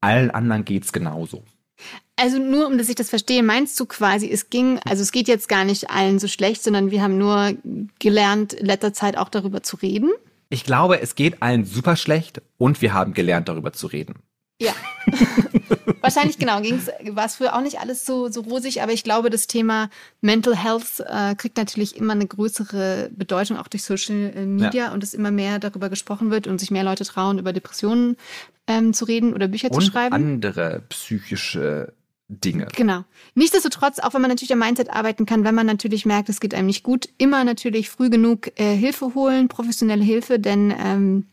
allen 0.00 0.30
anderen 0.30 0.64
geht's 0.64 0.90
genauso. 0.92 1.44
Also 2.20 2.38
nur, 2.38 2.66
um 2.66 2.76
dass 2.76 2.90
ich 2.90 2.96
das 2.96 3.08
verstehe, 3.08 3.42
meinst 3.42 3.80
du 3.80 3.86
quasi, 3.86 4.30
es 4.30 4.50
ging, 4.50 4.78
also 4.84 5.02
es 5.02 5.10
geht 5.10 5.26
jetzt 5.26 5.48
gar 5.48 5.64
nicht 5.64 5.88
allen 5.88 6.18
so 6.18 6.28
schlecht, 6.28 6.62
sondern 6.62 6.90
wir 6.90 7.02
haben 7.02 7.16
nur 7.16 7.54
gelernt, 7.98 8.52
in 8.52 8.66
letzter 8.66 8.92
Zeit 8.92 9.16
auch 9.16 9.30
darüber 9.30 9.62
zu 9.62 9.76
reden? 9.76 10.10
Ich 10.50 10.64
glaube, 10.64 11.00
es 11.00 11.14
geht 11.14 11.40
allen 11.40 11.64
super 11.64 11.96
schlecht 11.96 12.42
und 12.58 12.82
wir 12.82 12.92
haben 12.92 13.14
gelernt, 13.14 13.48
darüber 13.48 13.72
zu 13.72 13.86
reden. 13.86 14.16
Ja. 14.60 14.74
Wahrscheinlich 16.02 16.36
genau. 16.36 16.60
War 16.60 17.24
es 17.24 17.36
früher 17.36 17.54
auch 17.54 17.62
nicht 17.62 17.80
alles 17.80 18.04
so, 18.04 18.28
so 18.28 18.42
rosig, 18.42 18.82
aber 18.82 18.92
ich 18.92 19.02
glaube, 19.02 19.30
das 19.30 19.46
Thema 19.46 19.88
Mental 20.20 20.54
Health 20.54 21.02
äh, 21.06 21.34
kriegt 21.36 21.56
natürlich 21.56 21.96
immer 21.96 22.12
eine 22.12 22.26
größere 22.26 23.10
Bedeutung, 23.16 23.56
auch 23.56 23.68
durch 23.68 23.82
Social 23.82 24.32
äh, 24.36 24.44
Media 24.44 24.86
ja. 24.86 24.92
und 24.92 25.02
es 25.02 25.14
immer 25.14 25.30
mehr 25.30 25.58
darüber 25.58 25.88
gesprochen 25.88 26.30
wird 26.30 26.46
und 26.46 26.58
sich 26.58 26.70
mehr 26.70 26.84
Leute 26.84 27.04
trauen, 27.04 27.38
über 27.38 27.54
Depressionen 27.54 28.18
ähm, 28.66 28.92
zu 28.92 29.06
reden 29.06 29.32
oder 29.32 29.48
Bücher 29.48 29.70
und 29.70 29.80
zu 29.80 29.90
schreiben. 29.90 30.14
Andere 30.14 30.82
psychische 30.90 31.94
Dinge. 32.30 32.68
Genau. 32.76 33.04
Nichtsdestotrotz, 33.34 33.98
auch 33.98 34.14
wenn 34.14 34.22
man 34.22 34.30
natürlich 34.30 34.52
am 34.52 34.60
Mindset 34.60 34.90
arbeiten 34.90 35.26
kann, 35.26 35.44
wenn 35.44 35.54
man 35.54 35.66
natürlich 35.66 36.06
merkt, 36.06 36.28
es 36.28 36.40
geht 36.40 36.54
einem 36.54 36.66
nicht 36.66 36.84
gut, 36.84 37.08
immer 37.18 37.44
natürlich 37.44 37.90
früh 37.90 38.08
genug 38.08 38.52
äh, 38.58 38.74
Hilfe 38.76 39.14
holen, 39.14 39.48
professionelle 39.48 40.04
Hilfe, 40.04 40.38
denn 40.38 40.72
ähm, 40.78 41.26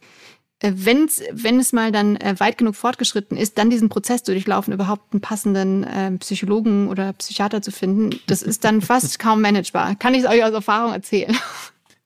äh, 0.60 0.72
wenn's, 0.74 1.22
wenn 1.32 1.60
es 1.60 1.72
mal 1.72 1.92
dann 1.92 2.16
äh, 2.16 2.36
weit 2.40 2.58
genug 2.58 2.76
fortgeschritten 2.76 3.38
ist, 3.38 3.60
dann 3.60 3.70
diesen 3.70 3.90
Prozess 3.90 4.24
durchlaufen, 4.24 4.74
überhaupt 4.74 5.14
einen 5.14 5.22
passenden 5.22 5.84
äh, 5.84 6.12
Psychologen 6.18 6.90
oder 6.90 7.14
Psychiater 7.14 7.62
zu 7.62 7.72
finden, 7.72 8.20
das 8.26 8.42
ist 8.42 8.64
dann 8.64 8.82
fast 8.82 9.20
kaum 9.20 9.42
managebar. 9.42 9.96
Kann 9.96 10.16
ich 10.16 10.24
es 10.24 10.30
euch 10.30 10.44
aus 10.44 10.54
Erfahrung 10.54 10.94
erzählen. 10.94 11.38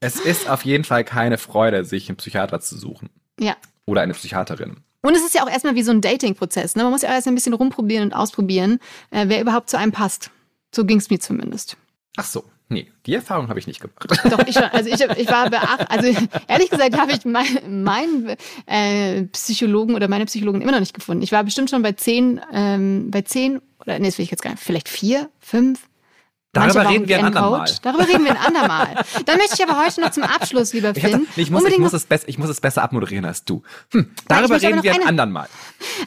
Es 0.01 0.19
ist 0.19 0.49
auf 0.49 0.65
jeden 0.65 0.83
Fall 0.83 1.03
keine 1.05 1.37
Freude, 1.37 1.85
sich 1.85 2.09
einen 2.09 2.17
Psychiater 2.17 2.59
zu 2.59 2.77
suchen. 2.77 3.09
Ja. 3.39 3.55
Oder 3.85 4.01
eine 4.01 4.13
Psychiaterin. 4.13 4.77
Und 5.01 5.15
es 5.15 5.23
ist 5.23 5.33
ja 5.33 5.43
auch 5.43 5.49
erstmal 5.49 5.75
wie 5.75 5.83
so 5.83 5.91
ein 5.91 6.01
Dating-Prozess. 6.01 6.75
Ne? 6.75 6.83
Man 6.83 6.91
muss 6.91 7.01
ja 7.01 7.09
auch 7.09 7.13
erst 7.13 7.27
ein 7.27 7.35
bisschen 7.35 7.53
rumprobieren 7.53 8.05
und 8.05 8.13
ausprobieren, 8.13 8.79
äh, 9.09 9.25
wer 9.27 9.41
überhaupt 9.41 9.69
zu 9.69 9.77
einem 9.77 9.91
passt. 9.91 10.31
So 10.73 10.85
ging 10.85 10.97
es 10.97 11.09
mir 11.09 11.19
zumindest. 11.19 11.77
Ach 12.17 12.25
so. 12.25 12.43
Nee, 12.69 12.89
die 13.05 13.15
Erfahrung 13.15 13.49
habe 13.49 13.59
ich 13.59 13.67
nicht 13.67 13.81
gemacht. 13.81 14.07
Doch, 14.31 14.47
ich 14.47 14.53
schon. 14.53 14.63
Also 14.63 14.89
ich, 14.89 15.01
ich 15.01 15.27
war 15.27 15.49
beacht, 15.49 15.91
also 15.91 16.07
ehrlich 16.47 16.69
gesagt 16.69 16.97
habe 16.97 17.11
ich 17.11 17.25
meinen 17.25 17.83
mein, 17.83 18.37
äh, 18.65 19.23
Psychologen 19.23 19.93
oder 19.93 20.07
meine 20.07 20.25
Psychologen 20.25 20.61
immer 20.61 20.71
noch 20.71 20.79
nicht 20.79 20.93
gefunden. 20.93 21.21
Ich 21.21 21.33
war 21.33 21.43
bestimmt 21.43 21.69
schon 21.69 21.81
bei 21.81 21.91
zehn, 21.91 22.39
ähm, 22.53 23.11
bei 23.11 23.23
zehn 23.23 23.59
oder 23.81 23.99
nee, 23.99 24.05
das 24.05 24.17
will 24.17 24.23
ich 24.23 24.31
jetzt 24.31 24.41
gar 24.41 24.51
nicht, 24.51 24.63
vielleicht 24.63 24.87
vier, 24.87 25.29
fünf, 25.39 25.81
Darüber 26.53 26.89
reden 26.89 27.07
wir 27.07 27.17
ein 27.17 27.25
andermal. 27.25 27.69
Darüber 27.81 28.07
reden 28.07 28.25
wir 28.25 28.31
ein 28.31 28.37
andermal. 28.37 29.05
Dann 29.25 29.37
möchte 29.37 29.55
ich 29.55 29.63
aber 29.63 29.81
heute 29.81 30.01
noch 30.01 30.11
zum 30.11 30.23
Abschluss, 30.23 30.73
lieber 30.73 30.93
Finn. 30.93 31.25
Ich, 31.37 31.49
muss, 31.49 31.63
ich, 31.63 31.77
muss 31.77 31.93
es 31.93 32.05
besser, 32.05 32.27
ich 32.27 32.37
muss 32.37 32.49
es 32.49 32.59
besser 32.59 32.83
abmoderieren 32.83 33.23
als 33.23 33.45
du. 33.45 33.63
Hm, 33.93 34.11
darüber 34.27 34.61
reden 34.61 34.83
wir 34.83 34.93
ein 34.93 35.07
andermal. 35.07 35.47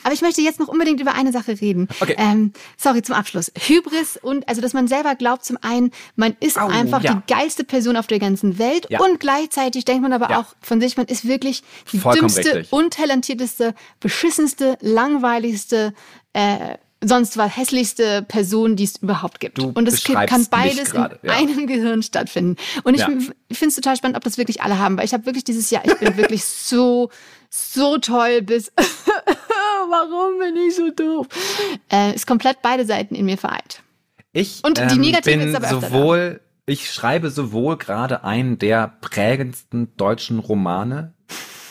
Aber 0.03 0.13
ich 0.13 0.21
möchte 0.21 0.43
jetzt 0.43 0.61
noch 0.61 0.69
unbedingt 0.69 1.01
über 1.01 1.15
eine 1.15 1.33
Sache 1.33 1.59
reden. 1.61 1.89
Okay. 1.99 2.15
Ähm, 2.19 2.53
sorry, 2.77 3.01
zum 3.01 3.15
Abschluss. 3.15 3.51
Hybris 3.59 4.19
und, 4.19 4.47
also, 4.47 4.61
dass 4.61 4.75
man 4.75 4.87
selber 4.87 5.15
glaubt, 5.15 5.47
zum 5.47 5.57
einen, 5.63 5.93
man 6.15 6.37
ist 6.41 6.59
oh, 6.59 6.67
einfach 6.67 7.03
ja. 7.03 7.15
die 7.15 7.33
geilste 7.33 7.65
Person 7.65 7.97
auf 7.97 8.07
der 8.07 8.19
ganzen 8.19 8.59
Welt 8.59 8.87
ja. 8.91 9.01
und 9.01 9.21
gleichzeitig 9.21 9.87
denkt 9.87 10.03
man 10.03 10.13
aber 10.13 10.29
ja. 10.29 10.41
auch 10.41 10.47
von 10.61 10.79
sich, 10.79 10.99
man 10.99 11.07
ist 11.07 11.27
wirklich 11.27 11.63
die 11.91 11.99
Vollkommen 11.99 12.29
dümmste, 12.29 12.55
richtig. 12.57 12.73
untalentierteste, 12.73 13.75
beschissenste, 13.99 14.77
langweiligste, 14.83 15.95
äh, 16.35 16.77
sonst 17.09 17.37
war 17.37 17.49
hässlichste 17.49 18.23
Person, 18.23 18.77
die 18.77 18.85
es 18.85 18.97
überhaupt 18.97 19.41
gibt. 19.41 19.59
Du 19.59 19.73
und 19.75 19.89
es 19.89 20.05
kann 20.05 20.47
beides 20.51 20.91
grade, 20.91 21.19
in 21.23 21.29
ja. 21.29 21.37
einem 21.37 21.67
Gehirn 21.67 22.03
stattfinden. 22.03 22.57
Und 22.83 22.95
ich, 22.95 23.01
ja. 23.01 23.09
finde 23.09 23.69
es 23.69 23.75
total 23.75 23.97
spannend, 23.97 24.17
ob 24.17 24.25
das 24.25 24.39
wirklich 24.39 24.63
alle 24.63 24.79
haben, 24.79 24.97
weil 24.97 25.05
ich 25.05 25.13
habe 25.13 25.27
wirklich 25.27 25.45
dieses 25.45 25.71
Jahr, 25.71 25.85
ich 25.85 25.95
bin 25.99 26.17
wirklich 26.17 26.45
so, 26.45 27.11
so 27.51 27.99
toll 27.99 28.43
bis, 28.43 28.73
warum 29.89 30.39
bin 30.39 30.57
ich 30.57 30.75
so 30.75 30.91
doof? 30.91 31.29
Äh, 31.91 32.15
ist 32.15 32.27
komplett 32.27 32.63
beide 32.63 32.85
Seiten 32.85 33.15
in 33.15 33.27
mir 33.27 33.39
vereint. 33.39 33.83
Ich 34.33 34.63
und 34.65 34.79
die 34.79 34.83
ähm, 34.83 35.01
negative 35.01 35.39
bin 35.39 35.49
ist 35.49 35.55
aber 35.55 35.69
sowohl, 35.69 36.41
ich 36.67 36.91
schreibe 36.91 37.31
sowohl 37.31 37.77
gerade 37.77 38.25
einen 38.25 38.59
der 38.59 38.97
prägendsten 39.01 39.97
deutschen 39.97 40.41
Romane, 40.41 41.15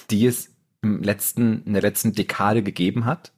die 0.09 0.25
es 0.25 0.53
im 0.81 1.03
letzten, 1.03 1.63
in 1.65 1.73
der 1.73 1.81
letzten 1.81 2.13
Dekade 2.13 2.63
gegeben 2.63 3.05
hat. 3.05 3.32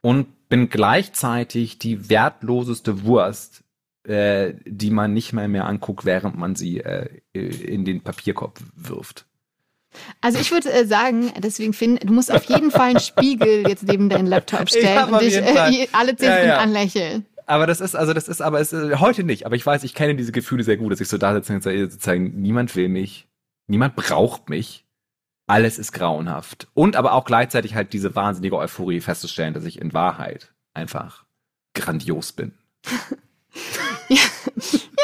Und 0.00 0.48
bin 0.48 0.68
gleichzeitig 0.68 1.78
die 1.78 2.08
wertloseste 2.08 3.04
Wurst, 3.04 3.64
äh, 4.04 4.54
die 4.64 4.90
man 4.90 5.12
nicht 5.12 5.32
mehr 5.32 5.48
mehr 5.48 5.66
anguckt, 5.66 6.04
während 6.04 6.36
man 6.36 6.54
sie 6.54 6.80
äh, 6.80 7.08
in 7.32 7.84
den 7.84 8.00
Papierkorb 8.02 8.58
wirft. 8.74 9.26
Also 10.20 10.38
ich 10.38 10.50
würde 10.50 10.72
äh, 10.72 10.86
sagen, 10.86 11.32
deswegen 11.38 11.72
Finn, 11.72 11.96
du 11.96 12.12
musst 12.12 12.32
auf 12.32 12.44
jeden 12.44 12.70
Fall 12.70 12.90
einen 12.90 13.00
Spiegel 13.00 13.68
jetzt 13.68 13.82
neben 13.82 14.08
deinen 14.08 14.26
Laptop 14.26 14.68
stellen 14.68 15.12
und 15.12 15.20
dich 15.20 15.36
äh, 15.36 15.88
alle 15.92 16.14
zehn 16.16 16.28
Sekunden 16.28 16.48
ja, 16.48 16.54
ja. 16.54 16.58
anlächeln. 16.58 17.26
Aber 17.46 17.66
das 17.66 17.80
ist, 17.80 17.94
also 17.94 18.12
das 18.12 18.28
ist, 18.28 18.42
aber 18.42 18.60
es 18.60 18.72
ist 18.72 19.00
heute 19.00 19.24
nicht. 19.24 19.46
Aber 19.46 19.56
ich 19.56 19.64
weiß, 19.64 19.82
ich 19.84 19.94
kenne 19.94 20.14
diese 20.14 20.32
Gefühle 20.32 20.62
sehr 20.62 20.76
gut, 20.76 20.92
dass 20.92 21.00
ich 21.00 21.08
so 21.08 21.16
da 21.16 21.32
sitze 21.32 21.54
und 21.54 21.62
sozusagen, 21.62 22.40
niemand 22.40 22.76
will 22.76 22.88
mich, 22.88 23.26
niemand 23.66 23.96
braucht 23.96 24.50
mich 24.50 24.84
alles 25.48 25.78
ist 25.78 25.92
grauenhaft. 25.92 26.68
Und 26.74 26.94
aber 26.94 27.14
auch 27.14 27.24
gleichzeitig 27.24 27.74
halt 27.74 27.92
diese 27.92 28.14
wahnsinnige 28.14 28.56
Euphorie 28.56 29.00
festzustellen, 29.00 29.54
dass 29.54 29.64
ich 29.64 29.80
in 29.80 29.92
Wahrheit 29.92 30.52
einfach 30.74 31.24
grandios 31.74 32.32
bin. 32.32 32.52
ja, 34.08 34.18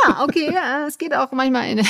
ja, 0.07 0.23
okay, 0.23 0.53
ja, 0.53 0.87
es 0.87 0.99
geht 0.99 1.15
auch 1.15 1.33
manchmal 1.33 1.71
in, 1.71 1.87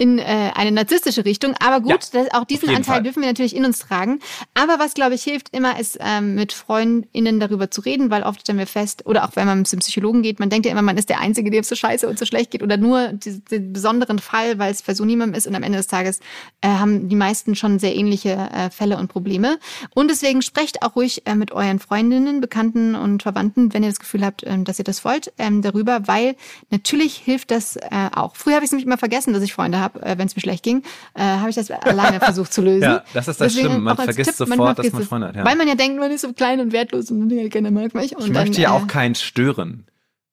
in 0.00 0.18
äh, 0.18 0.50
eine 0.54 0.72
narzisstische 0.72 1.24
Richtung. 1.24 1.54
Aber 1.60 1.80
gut, 1.80 1.90
ja, 1.90 2.22
das, 2.24 2.32
auch 2.32 2.44
diesen 2.44 2.68
Anteil 2.70 2.84
Fall. 2.84 3.02
dürfen 3.02 3.20
wir 3.20 3.28
natürlich 3.28 3.54
in 3.54 3.64
uns 3.64 3.80
tragen. 3.80 4.20
Aber 4.54 4.78
was, 4.78 4.94
glaube 4.94 5.14
ich, 5.14 5.22
hilft 5.22 5.54
immer, 5.54 5.78
ist 5.78 5.98
ähm, 6.00 6.34
mit 6.34 6.52
FreundInnen 6.52 7.40
darüber 7.40 7.70
zu 7.70 7.80
reden, 7.80 8.10
weil 8.10 8.22
oft 8.22 8.40
stellen 8.40 8.58
wir 8.58 8.66
fest, 8.66 9.06
oder 9.06 9.24
auch 9.24 9.36
wenn 9.36 9.46
man 9.46 9.64
zum 9.64 9.80
Psychologen 9.80 10.22
geht, 10.22 10.40
man 10.40 10.50
denkt 10.50 10.66
ja 10.66 10.72
immer, 10.72 10.82
man 10.82 10.96
ist 10.96 11.08
der 11.08 11.20
Einzige, 11.20 11.50
dem 11.50 11.60
es 11.60 11.68
so 11.68 11.74
scheiße 11.74 12.08
und 12.08 12.18
so 12.18 12.24
schlecht 12.24 12.50
geht 12.50 12.62
oder 12.62 12.76
nur 12.76 13.08
den 13.08 13.72
besonderen 13.72 14.18
Fall, 14.18 14.58
weil 14.58 14.72
es 14.72 14.82
bei 14.82 14.94
so 14.94 15.04
niemandem 15.04 15.36
ist 15.36 15.46
und 15.46 15.54
am 15.54 15.62
Ende 15.62 15.78
des 15.78 15.86
Tages 15.86 16.20
äh, 16.60 16.68
haben 16.68 17.08
die 17.08 17.16
meisten 17.16 17.54
schon 17.54 17.78
sehr 17.78 17.94
ähnliche 17.94 18.30
äh, 18.30 18.70
Fälle 18.70 18.96
und 18.96 19.08
Probleme. 19.08 19.58
Und 19.94 20.10
deswegen 20.10 20.42
sprecht 20.42 20.82
auch 20.82 20.96
ruhig 20.96 21.26
äh, 21.26 21.34
mit 21.34 21.52
euren 21.52 21.78
Freundinnen, 21.78 22.40
Bekannten 22.40 22.94
und 22.94 23.22
Verwandten, 23.22 23.72
wenn 23.74 23.82
ihr 23.82 23.88
das 23.88 24.00
Gefühl 24.00 24.24
habt, 24.24 24.42
äh, 24.44 24.62
dass 24.62 24.78
ihr 24.78 24.84
das 24.84 25.04
wollt, 25.04 25.32
ähm, 25.38 25.62
darüber, 25.62 26.06
weil 26.06 26.36
natürlich 26.70 26.90
natürlich 27.00 27.16
hilft 27.16 27.50
das 27.50 27.76
äh, 27.76 27.88
auch. 28.14 28.36
Früher 28.36 28.54
habe 28.54 28.64
ich 28.64 28.68
es 28.68 28.72
nämlich 28.72 28.86
immer 28.86 28.98
vergessen, 28.98 29.32
dass 29.32 29.42
ich 29.42 29.52
Freunde 29.52 29.78
habe, 29.80 29.89
äh, 30.00 30.18
wenn 30.18 30.26
es 30.26 30.36
mir 30.36 30.40
schlecht 30.42 30.62
ging. 30.62 30.82
Äh, 31.14 31.22
habe 31.22 31.50
ich 31.50 31.56
das 31.56 31.70
alleine 31.70 32.20
versucht 32.20 32.52
zu 32.52 32.62
lösen. 32.62 32.82
Ja, 32.82 33.04
das 33.14 33.28
ist 33.28 33.40
das 33.40 33.52
Deswegen 33.52 33.68
Schlimme. 33.68 33.82
Man 33.82 33.96
vergisst 33.96 34.36
Tipp, 34.36 34.48
sofort, 34.48 34.78
dass 34.78 34.92
man 34.92 35.02
Freunde 35.02 35.28
hat. 35.28 35.36
Ja. 35.36 35.44
Weil 35.44 35.56
man 35.56 35.68
ja 35.68 35.74
denkt, 35.74 35.98
man 35.98 36.10
ist 36.10 36.22
so 36.22 36.32
klein 36.32 36.60
und 36.60 36.72
wertlos 36.72 37.10
und 37.10 37.30
keiner 37.50 37.70
mag 37.70 37.94
mich. 37.94 38.16
Und 38.16 38.26
ich 38.26 38.32
dann, 38.32 38.46
möchte 38.46 38.60
ja 38.60 38.70
auch 38.70 38.84
äh, 38.84 38.86
keinen 38.86 39.14
stören 39.14 39.86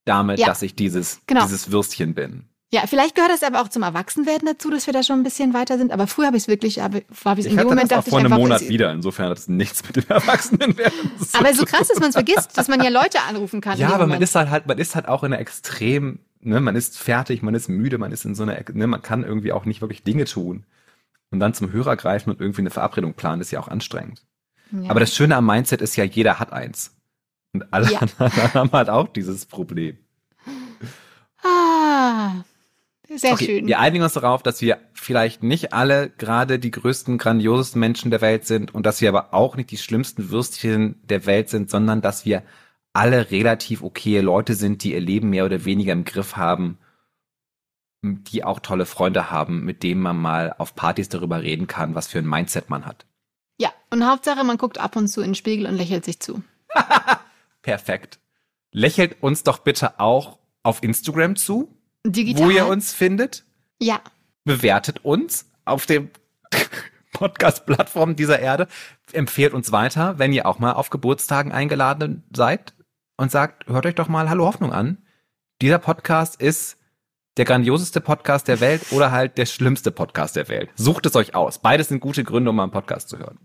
damit, 0.05 0.39
ja, 0.39 0.47
dass 0.47 0.61
ich 0.61 0.75
dieses, 0.75 1.21
genau. 1.27 1.43
dieses 1.43 1.71
Würstchen 1.71 2.13
bin. 2.13 2.45
Ja, 2.69 2.81
vielleicht 2.85 3.15
gehört 3.15 3.31
das 3.31 3.43
aber 3.43 3.61
auch 3.61 3.69
zum 3.69 3.83
Erwachsenwerden 3.83 4.45
dazu, 4.45 4.69
dass 4.69 4.87
wir 4.87 4.93
da 4.93 5.01
schon 5.01 5.21
ein 5.21 5.23
bisschen 5.23 5.53
weiter 5.53 5.77
sind. 5.77 5.93
Aber 5.93 6.05
früher 6.05 6.27
habe 6.27 6.35
ich 6.35 6.43
es 6.43 6.47
wirklich, 6.49 6.81
habe, 6.81 7.03
war 7.23 7.37
ich 7.37 7.45
in 7.45 7.55
dem 7.55 7.65
Moment 7.65 7.91
das 7.91 7.99
auch 7.99 8.09
vor 8.09 8.19
einem 8.19 8.33
Monat 8.33 8.67
wieder. 8.67 8.91
Insofern 8.91 9.29
hat 9.29 9.37
es 9.37 9.47
nichts 9.47 9.83
mit 9.85 9.95
dem 9.95 10.03
Erwachsenenwerden. 10.09 11.11
aber 11.33 11.53
so 11.53 11.63
krass, 11.63 11.87
dass 11.87 11.99
man 11.99 12.09
es 12.09 12.15
vergisst, 12.15 12.57
dass 12.57 12.67
man 12.67 12.83
ja 12.83 12.89
Leute 12.89 13.19
anrufen 13.21 13.61
kann. 13.61 13.79
Ja, 13.79 13.87
aber 13.87 13.99
Moment. 13.99 14.15
man 14.15 14.21
ist 14.21 14.35
halt, 14.35 14.49
halt, 14.49 14.67
man 14.67 14.77
ist 14.79 14.95
halt 14.95 15.07
auch 15.07 15.23
in 15.23 15.31
einer 15.31 15.41
extrem 15.41 16.19
ne, 16.41 16.60
man 16.60 16.76
ist 16.76 16.97
fertig, 16.97 17.41
man 17.41 17.56
ist 17.56 17.67
müde, 17.67 17.97
man 17.97 18.12
ist 18.12 18.26
in 18.26 18.36
so 18.36 18.43
einer, 18.43 18.58
ne, 18.73 18.88
man 18.88 19.02
kann 19.02 19.23
irgendwie 19.23 19.52
auch 19.52 19.65
nicht 19.65 19.82
wirklich 19.82 20.04
Dinge 20.04 20.26
tun. 20.26 20.65
Und 21.30 21.39
dann 21.39 21.54
zum 21.54 21.71
Hörer 21.71 21.97
greifen 21.97 22.30
und 22.30 22.39
irgendwie 22.39 22.62
eine 22.62 22.69
Verabredung 22.69 23.13
planen, 23.13 23.41
ist 23.41 23.52
ja 23.52 23.60
auch 23.60 23.67
anstrengend. 23.67 24.26
Ja. 24.71 24.89
Aber 24.89 25.00
das 25.00 25.13
Schöne 25.13 25.36
am 25.36 25.45
Mindset 25.45 25.82
ist 25.82 25.95
ja, 25.95 26.04
jeder 26.04 26.39
hat 26.39 26.54
eins. 26.54 26.95
Und 27.54 27.73
alle 27.73 27.91
ja. 27.91 28.00
anderen 28.00 28.32
haben 28.54 28.71
halt 28.71 28.89
auch 28.89 29.08
dieses 29.08 29.45
Problem. 29.45 29.97
Ah, 31.43 32.43
sehr 33.15 33.34
okay, 33.34 33.45
schön. 33.45 33.67
Wir 33.67 33.80
einigen 33.80 34.04
uns 34.04 34.13
darauf, 34.13 34.43
dass 34.43 34.62
wir 34.62 34.80
vielleicht 34.93 35.43
nicht 35.43 35.73
alle 35.73 36.10
gerade 36.10 36.60
die 36.60 36.71
größten, 36.71 37.17
grandiosesten 37.17 37.80
Menschen 37.80 38.12
der 38.12 38.21
Welt 38.21 38.45
sind 38.45 38.73
und 38.76 38.86
dass 38.86 39.02
wir 39.02 39.10
aber 39.10 39.34
auch 39.34 39.56
nicht 39.56 39.71
die 39.71 39.78
schlimmsten 39.78 40.30
Würstchen 40.30 41.02
der 41.04 41.26
Welt 41.26 41.50
sind, 41.50 41.69
sondern 41.69 42.02
dass 42.02 42.26
wir 42.26 42.43
alle 42.97 43.29
relativ 43.29 43.83
okay 43.83 44.21
Leute 44.21 44.55
sind, 44.55 44.83
die 44.83 44.93
ihr 44.93 44.99
Leben 44.99 45.29
mehr 45.29 45.45
oder 45.45 45.65
weniger 45.65 45.93
im 45.93 46.03
Griff 46.03 46.36
haben, 46.36 46.79
die 48.01 48.43
auch 48.43 48.60
tolle 48.60 48.88
Freunde 48.88 49.29
haben, 49.29 49.63
mit 49.63 49.83
denen 49.83 50.01
man 50.01 50.17
mal 50.17 50.55
auf 50.57 50.75
Partys 50.75 51.07
darüber 51.07 51.43
reden 51.43 51.67
kann, 51.67 51.93
was 51.93 52.07
für 52.07 52.17
ein 52.17 52.27
Mindset 52.27 52.71
man 52.71 52.88
hat. 52.88 53.05
Ja, 53.60 53.69
und 53.91 54.03
Hauptsache, 54.03 54.43
man 54.43 54.57
guckt 54.57 54.79
ab 54.79 54.95
und 54.95 55.10
zu 55.10 55.21
in 55.21 55.29
den 55.29 55.36
Spiegel 55.36 55.67
und 55.67 55.75
lächelt 55.75 56.05
sich 56.05 56.19
zu. 56.19 56.43
Perfekt. 57.62 58.17
Lächelt 58.71 59.21
uns 59.21 59.43
doch 59.43 59.60
bitte 59.60 59.99
auch 59.99 60.39
auf 60.63 60.81
Instagram 60.81 61.36
zu, 61.36 61.71
Digital. 62.03 62.45
wo 62.47 62.49
ihr 62.49 62.65
uns 62.65 62.93
findet. 62.93 63.45
Ja. 63.79 64.01
Bewertet 64.43 65.05
uns 65.05 65.45
auf 65.65 65.86
dem 65.86 66.10
Podcast-Plattform 67.13 68.15
dieser 68.15 68.39
Erde. 68.39 68.67
Empfehlt 69.12 69.53
uns 69.53 69.71
weiter, 69.71 70.17
wenn 70.17 70.33
ihr 70.33 70.47
auch 70.47 70.57
mal 70.57 70.73
auf 70.73 70.89
Geburtstagen 70.89 71.51
eingeladen 71.51 72.23
seid 72.36 72.73
und 73.17 73.32
sagt, 73.32 73.67
hört 73.67 73.86
euch 73.86 73.95
doch 73.95 74.08
mal 74.08 74.30
Hallo 74.30 74.45
Hoffnung 74.45 74.71
an. 74.71 74.99
Dieser 75.62 75.80
Podcast 75.80 76.39
ist 76.39 76.77
der 77.38 77.45
grandioseste 77.45 78.01
Podcast 78.01 78.47
der 78.47 78.60
Welt 78.60 78.82
oder 78.91 79.12
halt 79.12 79.38
der 79.38 79.45
schlimmste 79.45 79.91
Podcast 79.91 80.36
der 80.36 80.47
Welt. 80.49 80.69
Sucht 80.75 81.06
es 81.06 81.15
euch 81.15 81.36
aus. 81.36 81.60
Beides 81.60 81.89
sind 81.89 81.99
gute 81.99 82.23
Gründe, 82.23 82.49
um 82.49 82.56
mal 82.56 82.63
einen 82.63 82.71
Podcast 82.71 83.10
zu 83.10 83.17
hören. 83.17 83.39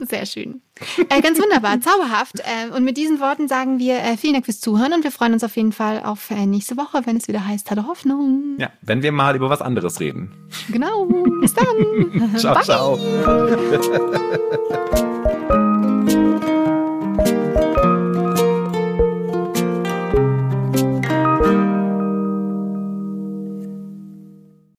Sehr 0.00 0.26
schön. 0.26 0.62
Äh, 1.08 1.20
ganz 1.20 1.40
wunderbar, 1.40 1.80
zauberhaft. 1.82 2.38
Äh, 2.38 2.70
und 2.72 2.84
mit 2.84 2.96
diesen 2.96 3.18
Worten 3.20 3.48
sagen 3.48 3.80
wir 3.80 3.98
äh, 3.98 4.16
vielen 4.16 4.34
Dank 4.34 4.44
fürs 4.44 4.60
Zuhören 4.60 4.92
und 4.92 5.02
wir 5.02 5.10
freuen 5.10 5.32
uns 5.32 5.42
auf 5.42 5.56
jeden 5.56 5.72
Fall 5.72 6.04
auf 6.04 6.30
äh, 6.30 6.46
nächste 6.46 6.76
Woche, 6.76 7.02
wenn 7.04 7.16
es 7.16 7.26
wieder 7.26 7.44
heißt 7.44 7.68
Hallo 7.70 7.88
Hoffnung. 7.88 8.56
Ja, 8.58 8.70
wenn 8.80 9.02
wir 9.02 9.10
mal 9.10 9.34
über 9.34 9.50
was 9.50 9.60
anderes 9.60 9.98
reden. 9.98 10.48
Genau. 10.70 11.06
Bis 11.40 11.54
dann. 11.54 12.36
ciao, 12.36 12.62
ciao. 12.62 12.96